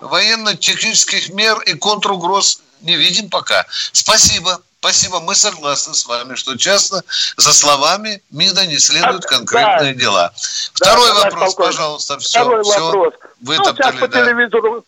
[0.00, 3.66] военно-технических мер и контругроз не видим пока.
[3.92, 4.62] Спасибо.
[4.80, 7.02] Спасибо, мы согласны с вами, что часто
[7.36, 10.00] за словами МИДа не следуют конкретные да.
[10.00, 10.32] дела.
[10.72, 11.76] Второй да, вопрос, полковник.
[11.76, 12.40] пожалуйста, все.
[12.40, 13.14] Второй все вопрос.
[13.40, 14.24] ну, сейчас по да.
[14.24, 14.84] телевизору,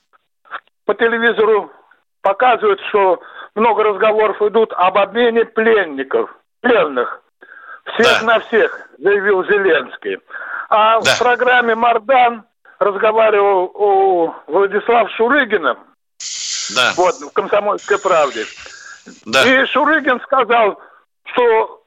[0.85, 1.73] по телевизору
[2.23, 3.21] показывают, что
[3.57, 7.23] много разговоров идут об обмене пленников, пленных.
[7.95, 8.23] Всех да.
[8.23, 10.19] на всех, заявил Зеленский.
[10.69, 11.15] А да.
[11.15, 12.45] в программе «Мардан»
[12.79, 15.77] разговаривал у Владислав Шурыгина,
[16.77, 16.93] да.
[16.97, 18.47] вот, в «Комсомольской правде».
[19.27, 19.45] Да.
[19.45, 20.81] И Шурыгин сказал,
[21.25, 21.85] что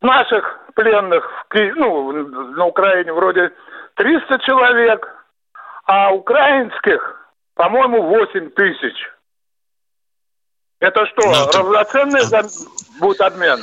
[0.00, 1.28] наших пленных
[1.76, 3.52] ну, на Украине вроде
[3.94, 5.06] 300 человек,
[5.84, 9.10] а украинских, по-моему, 8 тысяч.
[10.80, 12.22] Это что, ну, равноценный
[12.98, 13.60] будет обмен?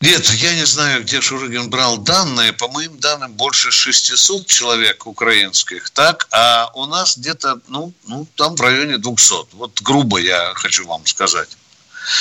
[0.00, 2.54] Нет, я не знаю, где Шурыгин брал данные.
[2.54, 6.26] По моим данным, больше 600 человек украинских, так?
[6.30, 9.54] А у нас где-то, ну, ну там в районе 200.
[9.56, 11.50] Вот грубо я хочу вам сказать.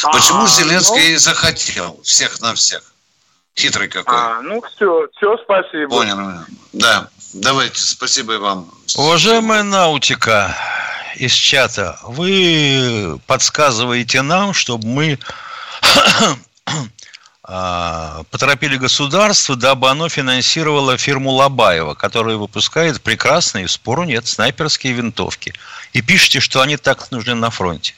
[0.03, 1.19] А, Почему Зеленский ну...
[1.19, 2.83] захотел всех на всех?
[3.57, 4.13] Хитрый какой.
[4.13, 5.89] А, ну все, все, спасибо.
[5.89, 6.45] Понял.
[6.73, 8.69] Да, давайте, спасибо и вам.
[8.95, 10.53] Уважаемая Наутика
[11.15, 15.19] из чата, вы подсказываете нам, чтобы мы
[17.49, 25.55] поторопили государство, дабы оно финансировало фирму Лобаева, которая выпускает прекрасные, спору нет, снайперские винтовки.
[25.93, 27.95] И пишите, что они так нужны на фронте.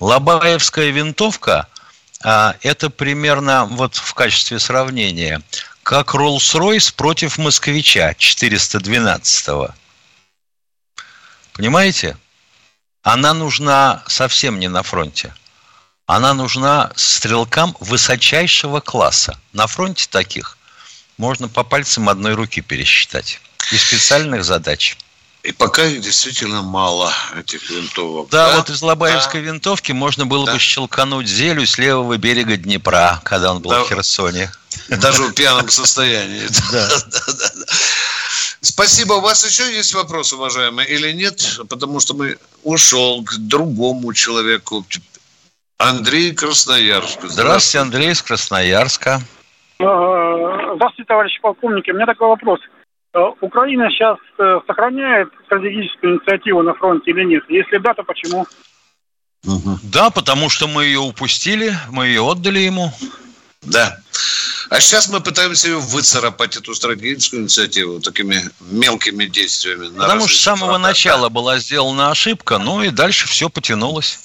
[0.00, 1.68] Лобаевская винтовка
[2.24, 5.40] а, это примерно вот в качестве сравнения,
[5.84, 9.70] как Роллс-Ройс против москвича 412-го.
[11.52, 12.16] Понимаете?
[13.02, 15.32] Она нужна совсем не на фронте
[16.16, 19.38] она нужна стрелкам высочайшего класса.
[19.52, 20.58] На фронте таких
[21.18, 23.40] можно по пальцам одной руки пересчитать.
[23.70, 24.96] И специальных задач.
[25.42, 28.28] И пока их действительно мало, этих винтовок.
[28.30, 28.56] Да, да?
[28.56, 29.46] вот из Лобаевской да.
[29.46, 30.52] винтовки можно было да.
[30.54, 33.84] бы щелкануть зелю с левого берега Днепра, когда он был да.
[33.84, 34.50] в Херсоне.
[34.88, 36.48] Даже в пьяном состоянии.
[36.72, 36.88] Да.
[38.62, 39.14] Спасибо.
[39.14, 41.60] У вас еще есть вопрос, уважаемый, или нет?
[41.68, 44.84] Потому что мы ушел к другому человеку.
[45.80, 47.20] Андрей Красноярск.
[47.22, 49.22] Здравствуйте, Андрей из Красноярска.
[49.78, 51.90] Здравствуйте, товарищи полковники.
[51.90, 52.60] У меня такой вопрос.
[53.14, 57.44] Э, Украина сейчас э, сохраняет стратегическую инициативу на фронте или нет?
[57.48, 58.46] Если да, то почему?
[59.46, 59.78] Угу.
[59.84, 62.92] Да, потому что мы ее упустили, мы ее отдали ему.
[63.62, 63.96] Да.
[64.68, 69.88] А сейчас мы пытаемся ее выцарапать, эту стратегическую инициативу, такими мелкими действиями.
[69.96, 74.20] Потому что с самого начала была сделана ошибка, ну и дальше все потянулось.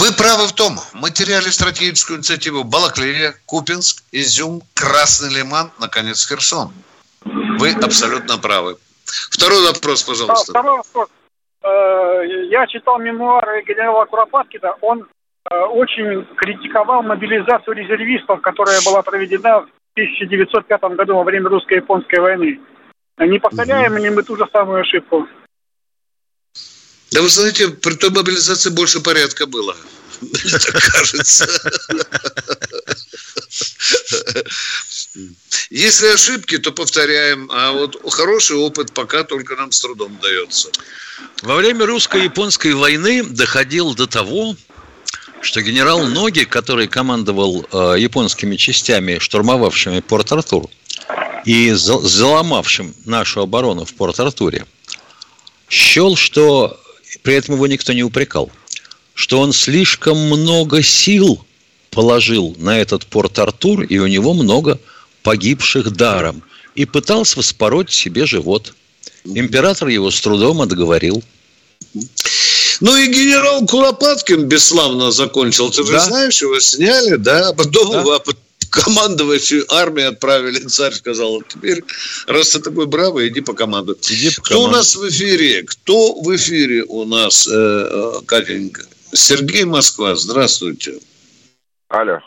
[0.00, 6.72] Вы правы в том, мы теряли стратегическую инициативу Балаклея, Купинск, Изюм, Красный Лиман, наконец, Херсон.
[7.58, 8.78] Вы абсолютно правы.
[9.04, 10.52] Второй вопрос, пожалуйста.
[10.52, 11.08] Второй вопрос.
[11.62, 14.72] Э, я читал мемуары генерала Куропаткина.
[14.80, 15.06] Он
[15.50, 22.58] э, очень критиковал мобилизацию резервистов, которая была проведена в 1905 году во время русско-японской войны.
[23.18, 25.28] Не повторяем ли мы ту же самую ошибку?
[27.10, 29.76] Да вы знаете, при той мобилизации больше порядка было.
[30.20, 31.48] Мне так кажется.
[35.70, 37.48] Если ошибки, то повторяем.
[37.52, 40.70] А вот хороший опыт пока только нам с трудом дается.
[41.42, 44.56] Во время русско-японской войны доходил до того,
[45.40, 50.68] что генерал Ноги, который командовал э, японскими частями, штурмовавшими Порт-Артур
[51.44, 54.66] и заломавшим нашу оборону в Порт-Артуре,
[55.68, 56.78] счел, что
[57.22, 58.50] при этом его никто не упрекал,
[59.14, 61.44] что он слишком много сил
[61.90, 64.78] положил на этот Порт-Артур, и у него много
[65.22, 66.42] погибших даром,
[66.74, 68.74] и пытался воспороть себе живот.
[69.24, 71.22] Император его с трудом отговорил.
[72.80, 75.70] Ну и генерал Куропаткин бесславно закончил.
[75.70, 76.00] Ты же да.
[76.00, 77.52] знаешь, его сняли, да?
[77.52, 78.00] Потом да.
[78.00, 78.14] его
[78.70, 80.58] командующую армией отправили.
[80.60, 81.82] Царь сказал, теперь,
[82.26, 83.96] раз ты такой бравый, иди по команду.
[84.08, 85.62] Иди по Кто у нас в эфире?
[85.64, 88.82] Кто в эфире у нас, э, Катенька?
[89.12, 91.00] Сергей Москва, здравствуйте.
[91.88, 92.20] Алло.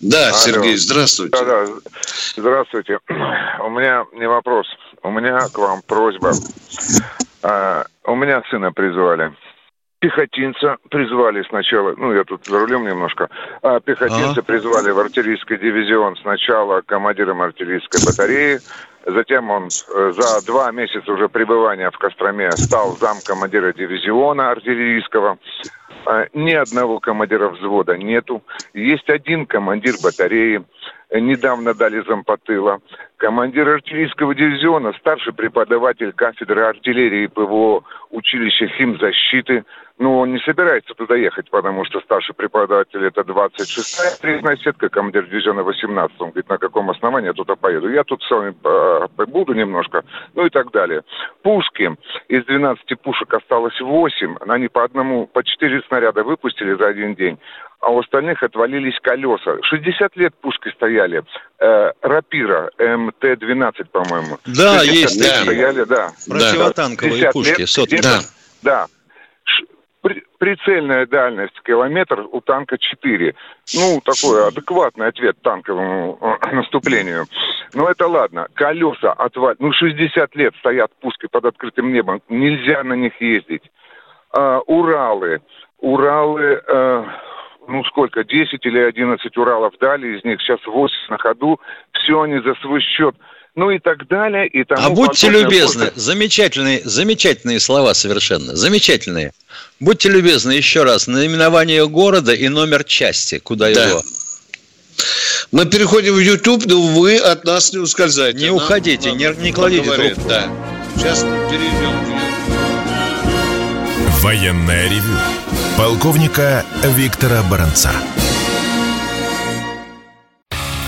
[0.00, 0.38] Да, Алло.
[0.38, 1.32] Сергей, здравствуйте.
[1.32, 1.66] Да, да,
[2.36, 2.98] здравствуйте.
[3.08, 4.66] У меня не вопрос,
[5.02, 6.32] у меня к вам просьба.
[7.42, 9.32] А, у меня сына призвали
[9.98, 13.28] пехотинца призвали сначала, ну, я тут за рулем немножко,
[13.62, 14.42] а пехотинца ага.
[14.42, 18.58] призвали в артиллерийский дивизион сначала командиром артиллерийской батареи,
[19.06, 25.38] затем он э, за два месяца уже пребывания в Костроме стал зам командира дивизиона артиллерийского.
[26.06, 28.42] А, ни одного командира взвода нету.
[28.74, 30.62] Есть один командир батареи,
[31.12, 32.80] недавно дали зампотыла.
[33.16, 39.64] Командир артиллерийского дивизиона, старший преподаватель кафедры артиллерии ПВО училища химзащиты,
[39.98, 45.24] ну, он не собирается туда ехать, потому что старший преподаватель это 26-я стрельная сетка, командир
[45.24, 47.88] дивизиона 18 Он говорит, на каком основании я туда поеду?
[47.88, 48.54] Я тут с вами
[49.16, 51.02] побуду э, немножко, ну и так далее.
[51.42, 51.96] Пушки.
[52.28, 54.36] Из 12 пушек осталось 8.
[54.46, 57.38] Они по одному, по 4 снаряда выпустили за один день
[57.80, 59.58] а у остальных отвалились колеса.
[59.62, 61.22] 60 лет пушки стояли.
[61.58, 64.38] Э, рапира МТ-12, по-моему.
[64.46, 65.42] Да, есть такие.
[65.42, 66.10] Стояли, да.
[66.28, 67.60] Противотанковые пушки.
[67.60, 68.20] Лет, да.
[68.62, 68.86] да
[70.38, 73.34] прицельная дальность километр у танка 4.
[73.74, 77.26] Ну, такой адекватный ответ танковому э, наступлению.
[77.74, 78.48] Но это ладно.
[78.54, 79.60] Колеса отвалят.
[79.60, 82.22] Ну, 60 лет стоят пушки под открытым небом.
[82.28, 83.62] Нельзя на них ездить.
[84.30, 85.40] А, Уралы.
[85.78, 86.62] Уралы...
[86.68, 87.06] А,
[87.68, 91.60] ну сколько, 10 или 11 Уралов дали, из них сейчас 8 на ходу,
[91.92, 93.14] все они за свой счет
[93.56, 94.46] ну и так далее.
[94.46, 96.00] И тому а будьте любезны, после...
[96.00, 99.32] замечательные, замечательные слова совершенно, замечательные.
[99.80, 103.88] Будьте любезны еще раз, наименование города и номер части, куда да.
[103.88, 104.02] его...
[105.52, 108.38] Мы переходим в YouTube, но вы от нас не ускользайте.
[108.38, 110.28] Не Нам, уходите, не, не кладите трубку.
[110.28, 110.48] Да.
[110.96, 112.26] Сейчас перейдем в YouTube.
[114.22, 115.35] Военная ревю.
[115.76, 117.90] Полковника Виктора Баранца.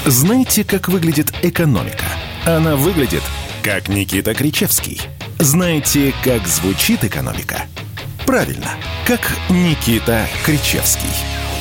[0.07, 2.07] Знаете, как выглядит экономика?
[2.47, 3.23] Она выглядит,
[3.63, 5.03] как Никита Кричевский.
[5.39, 7.65] Знаете, как звучит экономика?
[8.25, 8.71] Правильно,
[9.07, 9.21] как
[9.51, 11.11] Никита Кричевский.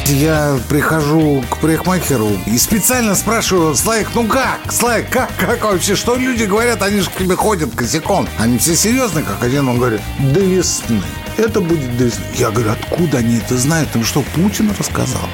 [0.06, 4.72] Я прихожу к парикмахеру и специально спрашиваю, Слайк, ну как?
[4.72, 5.98] Слайк, как, как вообще?
[5.98, 6.82] Что люди говорят?
[6.82, 8.26] Они же к тебе ходят косяком.
[8.40, 9.68] Они все серьезные, как один.
[9.68, 11.04] Он говорит, до весны.
[11.38, 12.26] Это будет весны.
[12.34, 13.96] Я говорю, откуда они это знают?
[13.96, 15.30] Им что, Путин рассказал?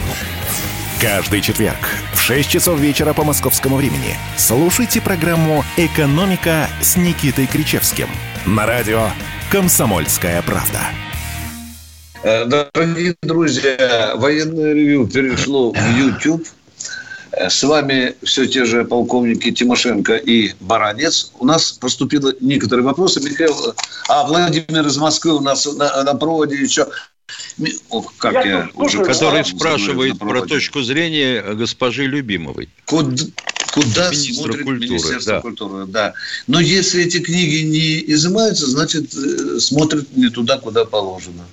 [1.00, 1.78] Каждый четверг
[2.14, 8.08] в 6 часов вечера по московскому времени слушайте программу «Экономика» с Никитой Кричевским
[8.46, 9.08] на радио
[9.50, 10.80] «Комсомольская правда».
[12.24, 16.46] Э, дорогие друзья, военное ревю перешло в YouTube.
[17.34, 21.32] Э, с вами все те же полковники Тимошенко и Баранец.
[21.40, 23.22] У нас поступило некоторые вопросы.
[23.22, 23.56] Михаил,
[24.08, 26.88] а Владимир из Москвы у нас на, на проводе еще.
[27.90, 32.70] Ох, как я, я уже который спрашивает про точку зрения госпожи Любимовой.
[32.86, 33.24] Куда,
[33.72, 35.42] куда Министра смотрит культуры, Министерство да.
[35.42, 36.14] культуры, да.
[36.48, 41.44] Но если эти книги не изымаются, значит, э, смотрят не туда, куда положено.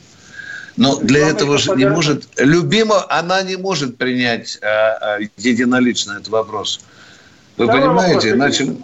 [0.80, 2.26] Но для этого же не может...
[2.38, 6.80] Любима, она не может принять а, а, единолично этот вопрос.
[7.58, 8.34] Вы Второй понимаете?
[8.34, 8.76] Вопрос, Иначе...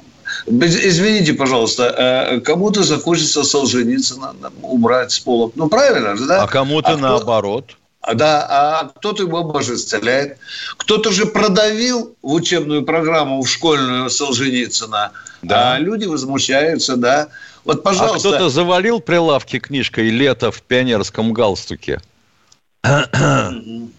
[0.46, 5.50] Извините, пожалуйста, а, кому-то захочется Солженицына убрать с пола.
[5.54, 6.42] Ну, правильно же, да?
[6.42, 7.76] А кому-то а наоборот.
[8.02, 8.14] Кто...
[8.14, 10.36] Да, а кто-то его обожествляет.
[10.76, 15.12] Кто-то же продавил в учебную программу в школьную Солженицына,
[15.48, 15.74] да.
[15.74, 17.28] а люди возмущаются, да.
[17.64, 18.28] Вот, пожалуйста.
[18.28, 22.00] А кто-то завалил прилавки книжкой «Лето в пионерском галстуке».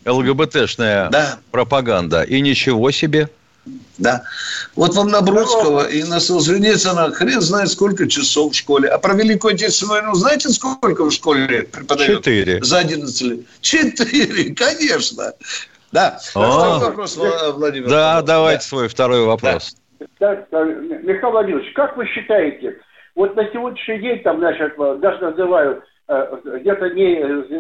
[0.06, 1.39] ЛГБТшная да.
[1.52, 2.24] пропаганда.
[2.24, 3.30] И ничего себе.
[3.98, 4.24] Да.
[4.76, 8.88] Вот вам на Бродского и на Солженицына хрен знает сколько часов в школе.
[8.89, 12.20] А про Великую Отечественную войну знаете, сколько в школе преподают?
[12.20, 12.64] Четыре.
[12.64, 13.39] За 11 лет.
[13.62, 15.34] Четыре, конечно.
[15.91, 16.20] Да.
[16.22, 17.89] Второй вопрос, Владимир.
[17.89, 18.68] Да, давайте да.
[18.68, 19.74] свой второй вопрос.
[19.74, 19.87] Да.
[20.20, 22.80] Так, Михаил Владимирович, как вы считаете,
[23.16, 27.16] вот на сегодняшний день, там, значит, даже называю, э, где-то не,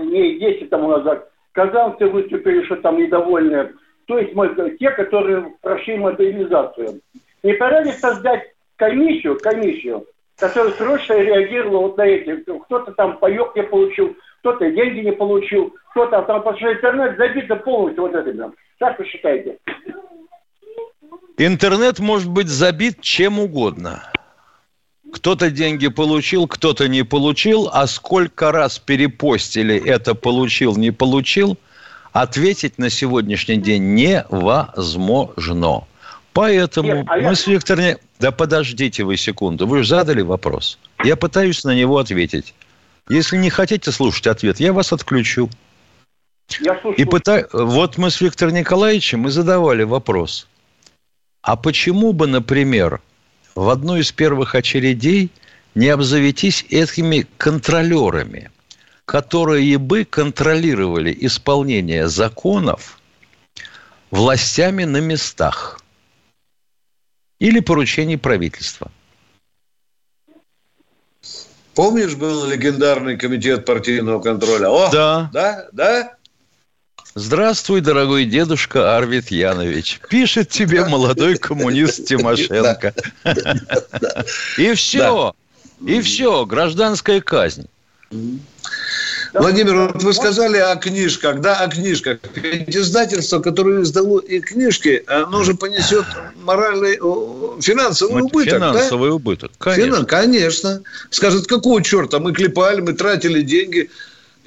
[0.05, 3.73] не 10 тому назад, казанцы выступили, что там недовольны
[4.07, 7.01] то есть мы, те, которые прошли мобилизацию.
[7.43, 10.05] Не пора ли создать комиссию, комиссию,
[10.39, 15.75] которая срочно реагировала вот на эти, кто-то там паек не получил, кто-то деньги не получил,
[15.91, 18.53] кто-то там, потому что интернет забит полностью вот этим.
[18.79, 19.57] Как вы считаете?
[21.37, 24.03] Интернет может быть забит чем угодно.
[25.13, 31.57] Кто-то деньги получил, кто-то не получил, а сколько раз перепостили это получил, не получил,
[32.11, 35.83] ответить на сегодняшний день невозможно.
[36.33, 37.35] Поэтому Нет, а мы я...
[37.35, 37.97] с Виктором...
[38.19, 40.79] Да подождите вы секунду, вы же задали вопрос.
[41.03, 42.53] Я пытаюсь на него ответить.
[43.09, 45.49] Если не хотите слушать ответ, я вас отключу.
[46.59, 47.47] Я И пыта...
[47.53, 50.47] Вот мы с Виктором Николаевичем мы задавали вопрос.
[51.47, 53.01] А почему бы, например,
[53.55, 55.31] в одной из первых очередей
[55.73, 58.51] не обзавестись этими контролерами–
[59.07, 62.99] которые бы контролировали исполнение законов
[64.11, 65.79] властями на местах
[67.39, 68.91] или поручений правительства.
[71.73, 74.69] Помнишь, был легендарный комитет партийного контроля?
[74.69, 75.29] О, да.
[75.31, 75.69] Да?
[75.71, 76.16] Да?
[77.17, 80.01] Здравствуй, дорогой дедушка Арвид Янович.
[80.07, 82.93] Пишет тебе молодой коммунист Тимошенко.
[84.59, 85.33] И все.
[85.83, 86.45] И все.
[86.45, 87.65] Гражданская казнь.
[89.33, 92.19] Владимир, вот вы сказали о книжках, да, о книжках.
[92.35, 96.05] Ведь издательство, которое издало и книжки, оно же понесет
[96.43, 96.97] моральный,
[97.61, 98.53] финансовый убыток.
[98.53, 99.15] Финансовый да?
[99.15, 99.85] убыток, конечно.
[99.85, 100.83] Финан, конечно.
[101.09, 103.89] Скажет, какого черта мы клепали, мы тратили деньги.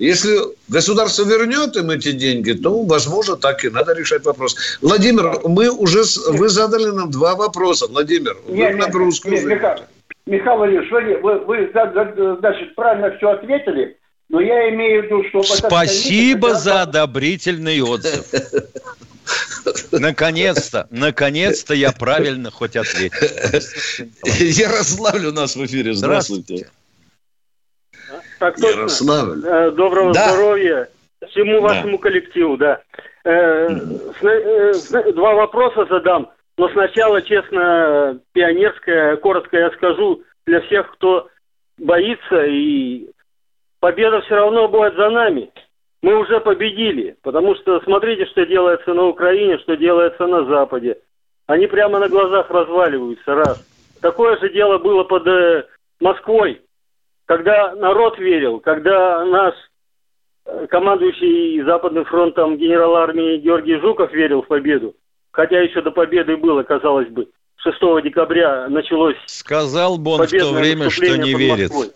[0.00, 0.34] Если
[0.68, 4.56] государство вернет им эти деньги, то, возможно, так и надо решать вопрос.
[4.80, 7.86] Владимир, мы уже, вы задали нам два вопроса.
[7.86, 9.28] Владимир, нет, вы нагрузку.
[9.28, 9.80] Нет, Михаил,
[10.24, 13.98] Михаил Владимирович, вы, вы, вы, значит, правильно все ответили.
[14.30, 15.42] Но я имею в виду, что...
[15.42, 18.24] Спасибо за одобрительный отзыв.
[19.92, 23.18] Наконец-то, наконец-то я правильно хоть ответил.
[24.24, 25.92] Ярославль у нас в эфире.
[25.92, 26.68] Здравствуйте.
[28.40, 28.80] Так точно.
[28.80, 29.44] Ярославль.
[29.44, 30.30] Э, доброго да.
[30.30, 30.88] здоровья
[31.28, 31.68] всему да.
[31.68, 32.80] вашему коллективу, да.
[33.24, 33.68] Э,
[34.22, 41.28] э, два вопроса задам, но сначала, честно, пионерское, коротко я скажу для всех, кто
[41.76, 43.10] боится и
[43.78, 45.50] победа все равно будет за нами.
[46.02, 50.96] Мы уже победили, потому что смотрите, что делается на Украине, что делается на Западе.
[51.46, 53.62] Они прямо на глазах разваливаются, раз.
[54.00, 55.66] Такое же дело было под э,
[56.00, 56.62] Москвой,
[57.30, 59.54] когда народ верил, когда наш
[60.46, 64.96] э, командующий Западным фронтом генерал армии Георгий Жуков верил в победу.
[65.30, 67.28] Хотя еще до победы было, казалось бы.
[67.58, 69.14] 6 декабря началось...
[69.26, 71.70] Сказал бы он в то время, что не верит.
[71.70, 71.92] Москвой.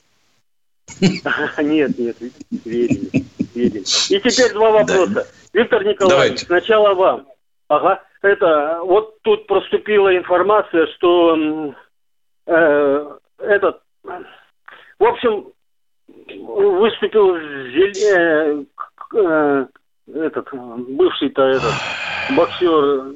[1.65, 2.17] Нет, нет,
[2.65, 3.25] верили,
[3.55, 3.81] верили.
[3.81, 5.27] И теперь два вопроса.
[5.53, 7.27] Виктор Николаевич, сначала вам.
[7.67, 11.75] Ага, это, вот тут проступила информация, что
[12.47, 13.81] э, этот,
[14.99, 15.47] в общем,
[16.17, 18.67] выступил зеле,
[19.15, 19.67] э,
[20.13, 21.73] этот, бывший-то этот,
[22.37, 23.15] боксер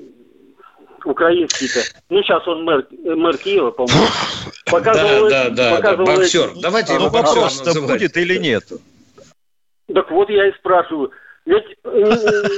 [1.05, 1.81] украинский-то.
[2.11, 4.07] Ну, сейчас он мэр, мэр Киева, по-моему.
[4.67, 6.51] Показывал, да, да, показывал да, боксер.
[6.61, 8.65] Давайте его вопрос-то будет или нет?
[9.93, 11.11] Так вот я и спрашиваю.
[11.47, 12.49] Ведь, э,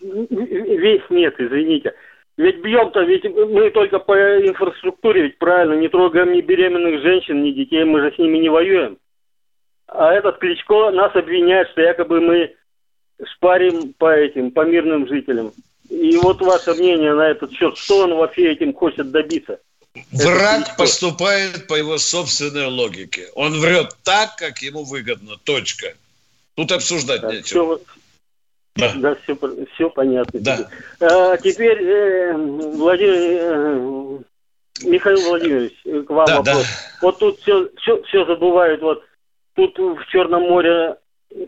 [0.00, 1.94] весь нет, извините.
[2.36, 7.50] Ведь бьем-то, ведь мы только по инфраструктуре, ведь правильно, не трогаем ни беременных женщин, ни
[7.50, 8.98] детей, мы же с ними не воюем.
[9.86, 12.54] А этот Кличко нас обвиняет, что якобы мы
[13.24, 15.52] шпарим по этим, по мирным жителям.
[15.88, 19.58] И вот ваше мнение на этот счет, что он вообще этим хочет добиться?
[20.12, 23.28] Враг поступает по его собственной логике.
[23.34, 25.36] Он врет так, как ему выгодно.
[25.44, 25.94] Точка.
[26.54, 27.78] Тут обсуждать да, нечего.
[27.78, 27.84] Все,
[28.76, 28.92] да.
[28.96, 29.38] да, все,
[29.74, 30.40] все понятно.
[30.40, 30.68] Да.
[31.00, 34.18] А, теперь, э, Владимир, э,
[34.84, 36.62] Михаил Владимирович, к вам да, вопрос.
[36.62, 36.98] Да.
[37.02, 39.02] Вот тут все, все, все забывают, вот
[39.54, 40.96] тут в Черном море,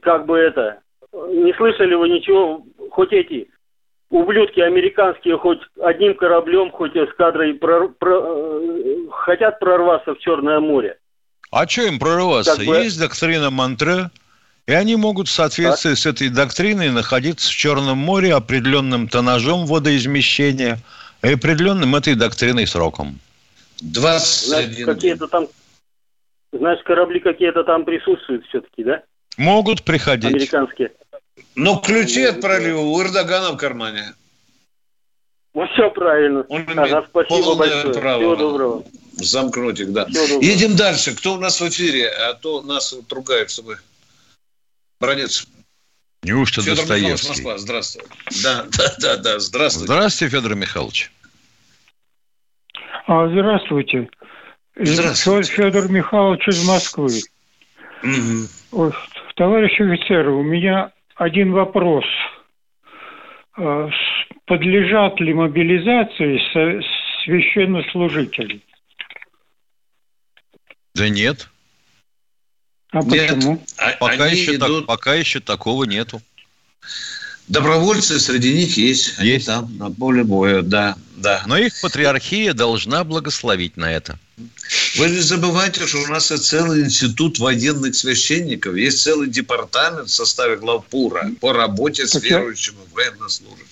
[0.02, 0.80] как бы это,
[1.12, 3.48] не слышали вы ничего, хоть эти
[4.10, 10.98] ублюдки американские хоть одним кораблем, хоть эскадрой прор, про, э, хотят прорваться в Черное море.
[11.50, 12.56] А что им прорываться?
[12.56, 12.76] Как бы...
[12.76, 14.10] Есть доктрина Монтре,
[14.68, 15.98] и они могут в соответствии так.
[15.98, 20.78] с этой доктриной находиться в Черном море определенным тонажом водоизмещения
[21.22, 23.18] и определенным этой докриной сроком.
[23.80, 25.48] 21 какие-то там,
[26.52, 29.02] значит, корабли какие-то там присутствуют все-таки, да?
[29.38, 30.34] Могут приходить.
[30.34, 30.92] Американские.
[31.54, 34.12] Но ключи от пролива у Эрдогана в кармане.
[35.54, 36.44] Ну, все правильно.
[36.50, 37.94] Он ага, спасибо большое.
[37.94, 38.84] Право Всего доброго.
[39.12, 40.06] Замкнуть их, да.
[40.42, 41.16] Едем дальше.
[41.16, 42.10] Кто у нас в эфире?
[42.10, 43.78] А то нас вот ругают, чтобы...
[45.00, 45.46] Бронец.
[46.22, 47.28] Неужто Федор Достоевский?
[47.28, 48.02] Москва, здравствуй.
[48.42, 49.92] Да, да, да, да, здравствуйте.
[49.92, 51.12] Здравствуйте, Федор Михайлович.
[53.06, 54.10] А, здравствуйте.
[54.76, 55.52] Здравствуйте.
[55.52, 57.20] Федор Михайлович из Москвы.
[58.02, 58.92] Угу.
[59.36, 62.04] Товарищ офицер, у меня один вопрос.
[63.56, 63.88] А,
[64.46, 66.40] подлежат ли мобилизации
[67.24, 68.60] священнослужители?
[70.94, 71.48] Да нет.
[72.90, 73.34] А нет.
[73.34, 73.64] почему?
[73.76, 74.78] А, пока, еще идут...
[74.80, 76.22] так, пока еще такого нету.
[77.48, 79.18] Добровольцы среди них есть.
[79.18, 79.48] Есть.
[79.48, 81.42] Они там, на поле боя, да, да.
[81.46, 84.18] Но их патриархия должна благословить на это.
[84.96, 90.14] Вы не забывайте, что у нас и целый институт военных священников, есть целый департамент в
[90.14, 93.66] составе главпура по работе с верующими военнослужащими.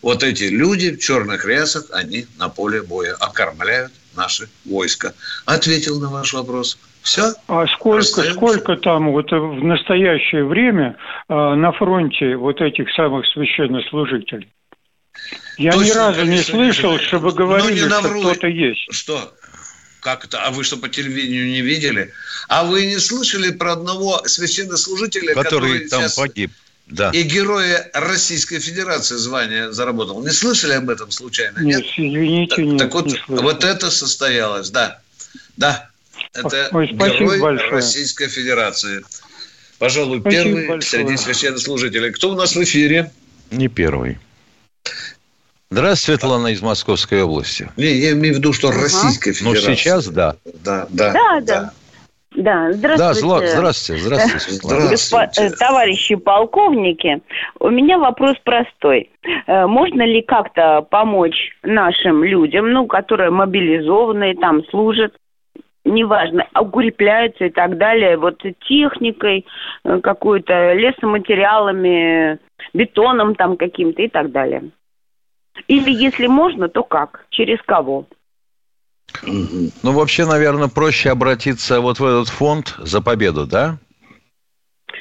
[0.00, 5.14] Вот эти люди в черных рясах, они на поле боя окормляют наши войска.
[5.44, 6.78] Ответил на ваш вопрос.
[7.02, 7.34] Все.
[7.48, 10.96] А сколько, сколько там вот в настоящее время
[11.28, 14.52] э, на фронте вот этих самых священнослужителей?
[15.58, 18.86] Я Точно, ни разу не слышал, чтобы говорили, не что кто-то есть.
[18.90, 19.32] Что?
[20.00, 20.42] Как это?
[20.44, 22.12] А вы что, по телевидению не видели?
[22.48, 26.14] А вы не слышали про одного священнослужителя, который, который там сейчас...
[26.16, 26.50] погиб?
[26.86, 27.10] Да.
[27.10, 30.22] И героя Российской Федерации звание заработал.
[30.22, 31.60] Не слышали об этом случайно?
[31.60, 31.86] Нет, нет?
[31.96, 32.78] извините, так, нет.
[32.78, 35.00] Так вот, не вот это состоялось, да.
[35.56, 35.88] Да.
[36.34, 37.70] Это Ой, герой большое.
[37.70, 39.02] Российской Федерации.
[39.78, 41.04] Пожалуй, спасибо первый большое.
[41.04, 42.12] среди священнослужителей.
[42.12, 43.10] Кто у нас в эфире?
[43.50, 44.18] Не первый.
[45.70, 47.70] Здравствуйте, Светлана из Московской области.
[47.76, 48.82] Не, я имею в виду, что ага.
[48.82, 49.70] Российская ну, Федерация.
[49.70, 50.36] Ну, сейчас да.
[50.62, 51.12] Да, да.
[51.12, 51.72] Да, да.
[52.34, 53.46] Да, здравствуйте.
[53.46, 54.52] Да, здравствуйте, здравствуйте.
[54.52, 55.42] здравствуйте.
[55.42, 57.20] Э, товарищи полковники,
[57.60, 59.10] у меня вопрос простой.
[59.46, 65.12] Э, можно ли как-то помочь нашим людям, ну, которые мобилизованные, там служат,
[65.84, 69.46] неважно, укрепляются и так далее, вот техникой
[69.84, 72.38] э, какой-то, лесоматериалами,
[72.72, 74.70] бетоном там каким-то и так далее?
[75.68, 77.26] Или если можно, то как?
[77.30, 78.06] Через кого?
[79.22, 83.78] Ну, вообще, наверное, проще обратиться вот в этот фонд за победу, да?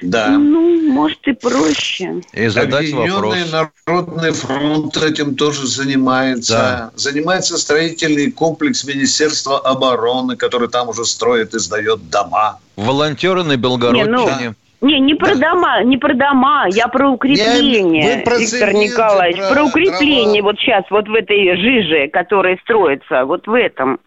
[0.01, 0.29] Да.
[0.29, 2.21] Ну, может и проще.
[2.33, 3.71] И задать Объединенный вопрос.
[3.85, 6.53] Народный фронт этим тоже занимается.
[6.53, 6.91] Да.
[6.95, 12.59] Занимается строительный комплекс Министерства обороны, который там уже строит и сдает дома.
[12.75, 14.07] Волонтеры на Белгородчине.
[14.09, 18.73] Не, ну, не, не про дома, не про дома, я про укрепление, я, про Виктор
[18.73, 20.53] Николаевич, про, про укрепление дрова.
[20.53, 23.99] вот сейчас, вот в этой жиже, которая строится, вот в этом.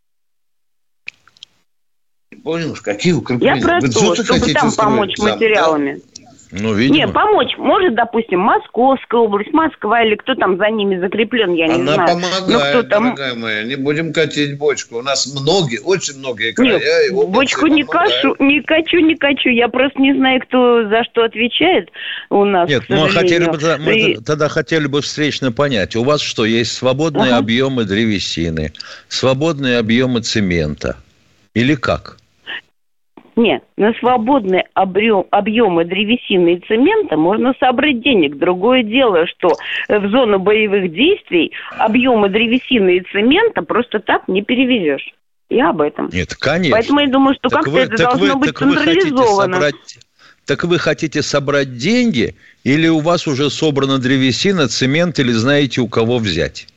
[2.45, 3.57] Понял, какие укрепления?
[3.57, 5.95] Я про Вы то, чтобы там помочь материалами.
[5.95, 6.25] Да?
[6.53, 6.97] Ну, видимо.
[6.97, 11.75] Не, помочь может, допустим, Московская область, Москва или кто там за ними закреплен, я не
[11.75, 12.11] Она знаю.
[12.11, 13.05] Она помогает, ну, кто там...
[13.05, 14.99] дорогая моя, не будем катить бочку.
[14.99, 16.79] У нас многие, очень многие края.
[16.79, 19.49] Нет, и бочку не кашу, не качу, не качу.
[19.49, 21.91] Я просто не знаю, кто за что отвечает
[22.31, 24.21] у нас, Нет, мы, хотели бы, мы и...
[24.21, 25.97] тогда хотели бы встречно понять.
[25.97, 27.39] У вас что, есть свободные ага.
[27.39, 28.73] объемы древесины,
[29.09, 30.99] свободные объемы цемента?
[31.55, 32.19] Или как?
[33.37, 38.39] Нет, на свободные объем, объемы древесины и цемента можно собрать денег.
[38.39, 39.49] Другое дело, что
[39.89, 45.14] в зону боевых действий объемы древесины и цемента просто так не перевезешь.
[45.51, 46.11] Я об этом.
[46.12, 46.76] Нет, конечно.
[46.76, 49.55] Поэтому я думаю, что как-то это должно вы, быть централизовано.
[49.55, 49.99] Собрать,
[50.47, 55.89] так вы хотите собрать деньги или у вас уже собрана древесина, цемент или знаете у
[55.89, 56.68] кого взять?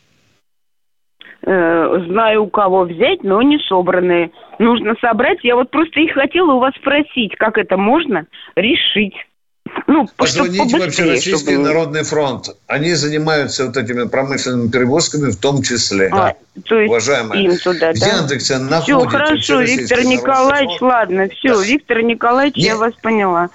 [1.49, 4.31] Э, знаю, у кого взять, но не собранные.
[4.59, 5.37] Нужно собрать.
[5.43, 8.25] Я вот просто и хотела у вас спросить, как это можно
[8.57, 9.13] решить.
[9.85, 11.65] Ну, Позвоните вообще Российский чтобы...
[11.65, 12.49] народный фронт.
[12.67, 16.09] Они занимаются вот этими промышленными перевозками в том числе.
[16.11, 16.33] А,
[16.65, 17.93] то есть Уважаемые, им туда, да?
[17.93, 21.63] в Яндексе Все, хорошо, Виктор Николаевич, ладно, все, да.
[21.63, 22.63] Виктор Николаевич, Не...
[22.63, 23.49] я вас поняла.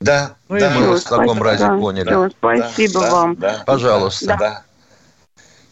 [0.00, 0.72] Да, ну, да.
[0.74, 2.08] мы вас в таком разе да, поняли.
[2.08, 3.34] Все, спасибо да, вам.
[3.36, 4.36] Да, Пожалуйста.
[4.38, 4.62] Да.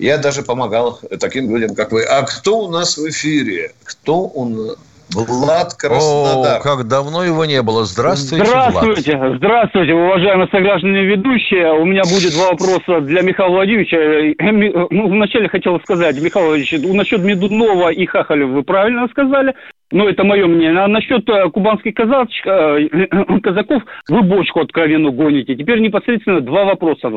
[0.03, 2.03] Я даже помогал таким людям, как вы.
[2.03, 3.71] А кто у нас в эфире?
[3.85, 4.75] Кто он?
[5.15, 6.59] Влад Краснодар.
[6.59, 7.85] О, как давно его не было.
[7.85, 9.37] Здравствуйте, Здравствуйте, Влад.
[9.37, 11.73] здравствуйте, уважаемые сограждане ведущие.
[11.75, 13.97] У меня будет два вопроса для Михаила Владимировича.
[13.99, 19.55] Э, ну, вначале хотел сказать, Михаил Владимирович, насчет Медунова и Хахалев вы правильно сказали.
[19.93, 20.80] Ну, это мое мнение.
[20.80, 25.55] А насчет э, кубанских казачек, э, казаков вы бочку откровенно гоните.
[25.55, 27.11] Теперь непосредственно два вопроса.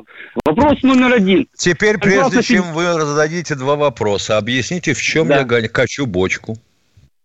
[0.45, 1.47] Вопрос номер один.
[1.55, 5.39] Теперь, прежде чем вы зададите два вопроса, объясните, в чем да.
[5.39, 6.57] я качу бочку.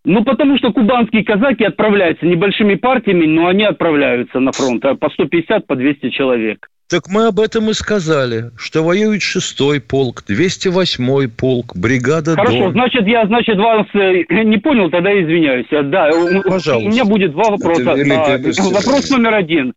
[0.04, 5.10] Ну, потому что кубанские казаки отправляются небольшими партиями, но они отправляются на фронт а по
[5.10, 6.68] 150, по 200 человек.
[6.90, 12.72] Так мы об этом и сказали, что воюет шестой полк, 208-й полк, бригада Хорошо, Дон.
[12.72, 15.66] значит, я, значит, вас э, не понял, тогда извиняюсь.
[15.70, 16.10] Да,
[16.44, 16.78] Пожалуйста.
[16.78, 17.92] у меня будет два вопроса.
[17.92, 18.38] А,
[18.72, 19.72] вопрос номер один.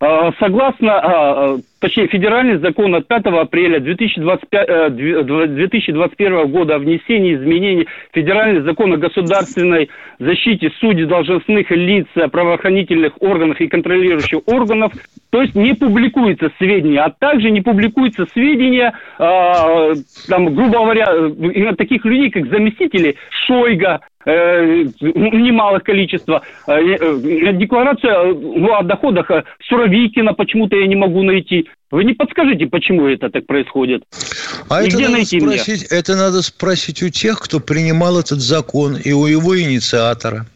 [0.00, 6.78] А, согласно, а, а, точнее, федеральный закон от 5 апреля 2025, 2021 э, года о
[6.78, 9.90] внесении изменений в федеральный закон о государственной
[10.20, 14.92] защите судей, должностных лиц, правоохранительных органов и контролирующих органов,
[15.30, 22.30] то есть не публикуются сведения, а также не публикуются сведения, там, грубо говоря, таких людей,
[22.30, 26.42] как заместители Шойга, немалых количество.
[26.66, 29.30] Э, э, декларация о доходах
[29.68, 31.68] Суровикина почему-то я не могу найти.
[31.90, 34.02] Вы не подскажите, почему это так происходит?
[34.68, 39.26] А это надо, спросить, это надо спросить у тех, кто принимал этот закон, и у
[39.26, 40.46] его инициатора.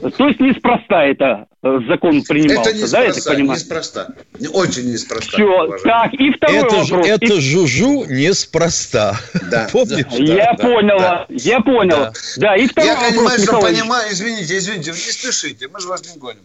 [0.00, 3.58] То есть неспроста это э, закон принимался, это неспроста, да, я так понимаю?
[3.58, 4.08] Неспроста.
[4.52, 5.32] Очень неспроста.
[5.32, 5.82] Все, уважаемый.
[5.82, 7.06] так, и второй это, вопрос.
[7.06, 7.40] Это и...
[7.40, 9.20] жужу неспроста.
[9.50, 9.68] Да.
[9.72, 10.06] Помнишь?
[10.10, 11.26] Да, я да, понял, да.
[11.28, 11.96] я понял.
[11.96, 12.12] Да.
[12.38, 15.88] да, и второй я вопрос, понимаю, что понимаю, извините, извините, вы не спешите, мы же
[15.88, 16.42] вас не гоним.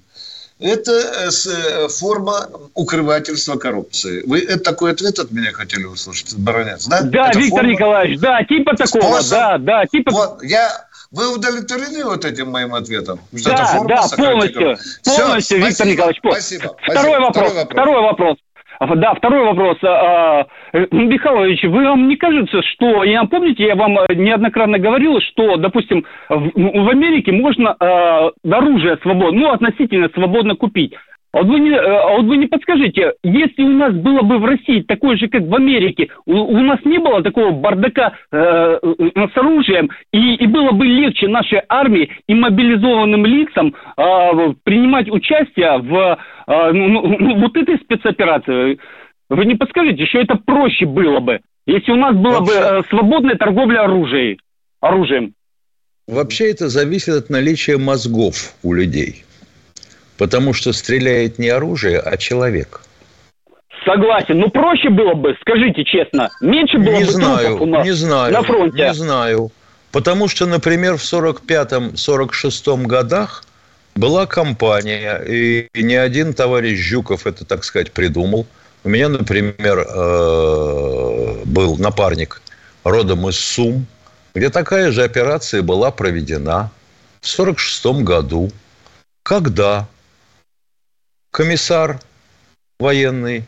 [0.60, 4.24] Это э, э, форма укрывательства коррупции.
[4.26, 7.02] Вы это такой ответ от меня хотели услышать, баронец, да?
[7.04, 7.72] Да, это Виктор форма...
[7.72, 9.32] Николаевич, да, типа такого, Способ...
[9.32, 10.12] да, да, типа...
[10.12, 13.20] Вот, я вы удовлетворены вот этим моим ответом?
[13.36, 14.76] Что да, да, полностью.
[15.04, 16.20] Полностью, Все, Виктор спасибо, Николаевич.
[16.20, 16.76] Спасибо.
[16.82, 17.22] Второй, спасибо.
[17.22, 17.72] Вопрос, второй вопрос.
[17.72, 18.38] Второй вопрос.
[18.80, 19.78] Да, второй вопрос.
[19.84, 20.46] А,
[20.92, 26.52] Михайлович, вы вам не кажется, что, я помните, я вам неоднократно говорил, что, допустим, в,
[26.54, 30.94] в Америке можно а, оружие свободно, ну, относительно свободно купить.
[31.36, 34.46] А вот, вы не, а вот вы не подскажите, если у нас было бы в
[34.46, 39.28] России такое же, как в Америке, у, у нас не было такого бардака э, э,
[39.34, 45.78] с оружием, и, и было бы легче нашей армии и мобилизованным лицам э, принимать участие
[45.80, 46.18] в
[46.48, 48.80] э, ну, вот этой спецоперации.
[49.30, 52.60] Вы не подскажите, что это проще было бы, если у нас была Вообще...
[52.60, 54.38] бы э, свободная торговля оружием?
[54.80, 55.34] оружием?
[56.08, 59.26] Вообще это зависит от наличия мозгов у людей.
[60.18, 62.82] Потому что стреляет не оружие, а человек.
[63.86, 64.40] Согласен.
[64.40, 66.30] Ну, проще было бы, скажите честно.
[66.42, 68.78] Меньше было не бы знаю, у нас не знаю, на фронте.
[68.78, 69.52] Не знаю.
[69.92, 73.44] Потому что, например, в 45-46 годах
[73.96, 78.46] была кампания, и не один товарищ Жуков это, так сказать, придумал.
[78.84, 82.42] У меня, например, э, был напарник
[82.84, 83.86] родом из Сум,
[84.34, 86.72] где такая же операция была проведена
[87.22, 88.52] в 46 году,
[89.24, 89.88] когда
[91.36, 92.00] комиссар
[92.80, 93.44] военный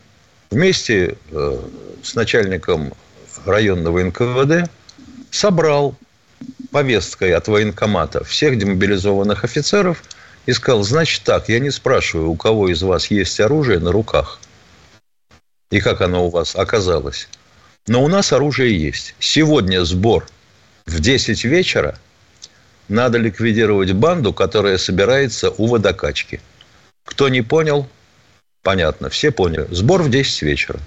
[0.52, 1.60] вместе э,
[2.04, 2.92] с начальником
[3.46, 4.70] районного НКВД
[5.32, 5.96] собрал
[6.72, 10.04] повесткой от военкомата всех демобилизованных офицеров
[10.48, 14.42] и сказал, значит так, я не спрашиваю, у кого из вас есть оружие на руках
[15.72, 17.30] и как оно у вас оказалось.
[17.88, 19.16] Но у нас оружие есть.
[19.20, 20.28] Сегодня сбор
[20.86, 21.98] в 10 вечера.
[22.90, 26.42] Надо ликвидировать банду, которая собирается у водокачки–
[27.08, 27.88] кто не понял,
[28.64, 29.66] понятно, все поняли.
[29.72, 30.80] Сбор в 10 вечера.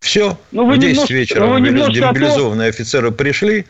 [0.00, 3.66] Все, ну, в 10 немножко, вечера ну, демобилизованные офицеры пришли,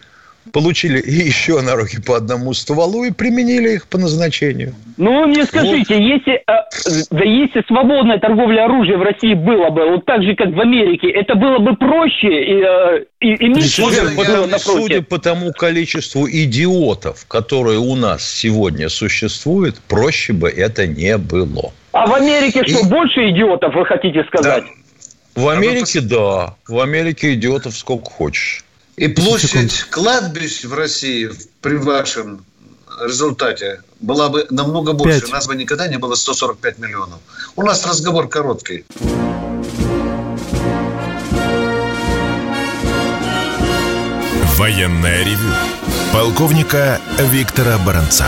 [0.53, 4.75] получили еще на руки по одному стволу и применили их по назначению.
[4.97, 6.03] Ну, вы мне скажите, вот.
[6.03, 10.49] если, э, да если свободная торговля оружием в России была бы, вот так же, как
[10.49, 15.19] в Америке, это было бы проще и, э, и, и меньше судя, по, судя по
[15.19, 21.73] тому количеству идиотов, которые у нас сегодня существуют, проще бы это не было.
[21.93, 22.91] А в Америке что, и...
[22.91, 24.65] больше идиотов, вы хотите сказать?
[24.65, 25.43] Да.
[25.43, 26.55] В Америке, да.
[26.69, 28.65] В Америке идиотов сколько хочешь.
[28.97, 31.31] И площадь кладбищ в России
[31.61, 32.45] при вашем
[33.01, 35.21] результате была бы намного больше.
[35.21, 35.31] 5.
[35.31, 37.19] У нас бы никогда не было 145 миллионов.
[37.57, 38.85] У нас разговор короткий.
[44.57, 45.53] Военная ревю.
[46.13, 48.27] Полковника Виктора Баранца.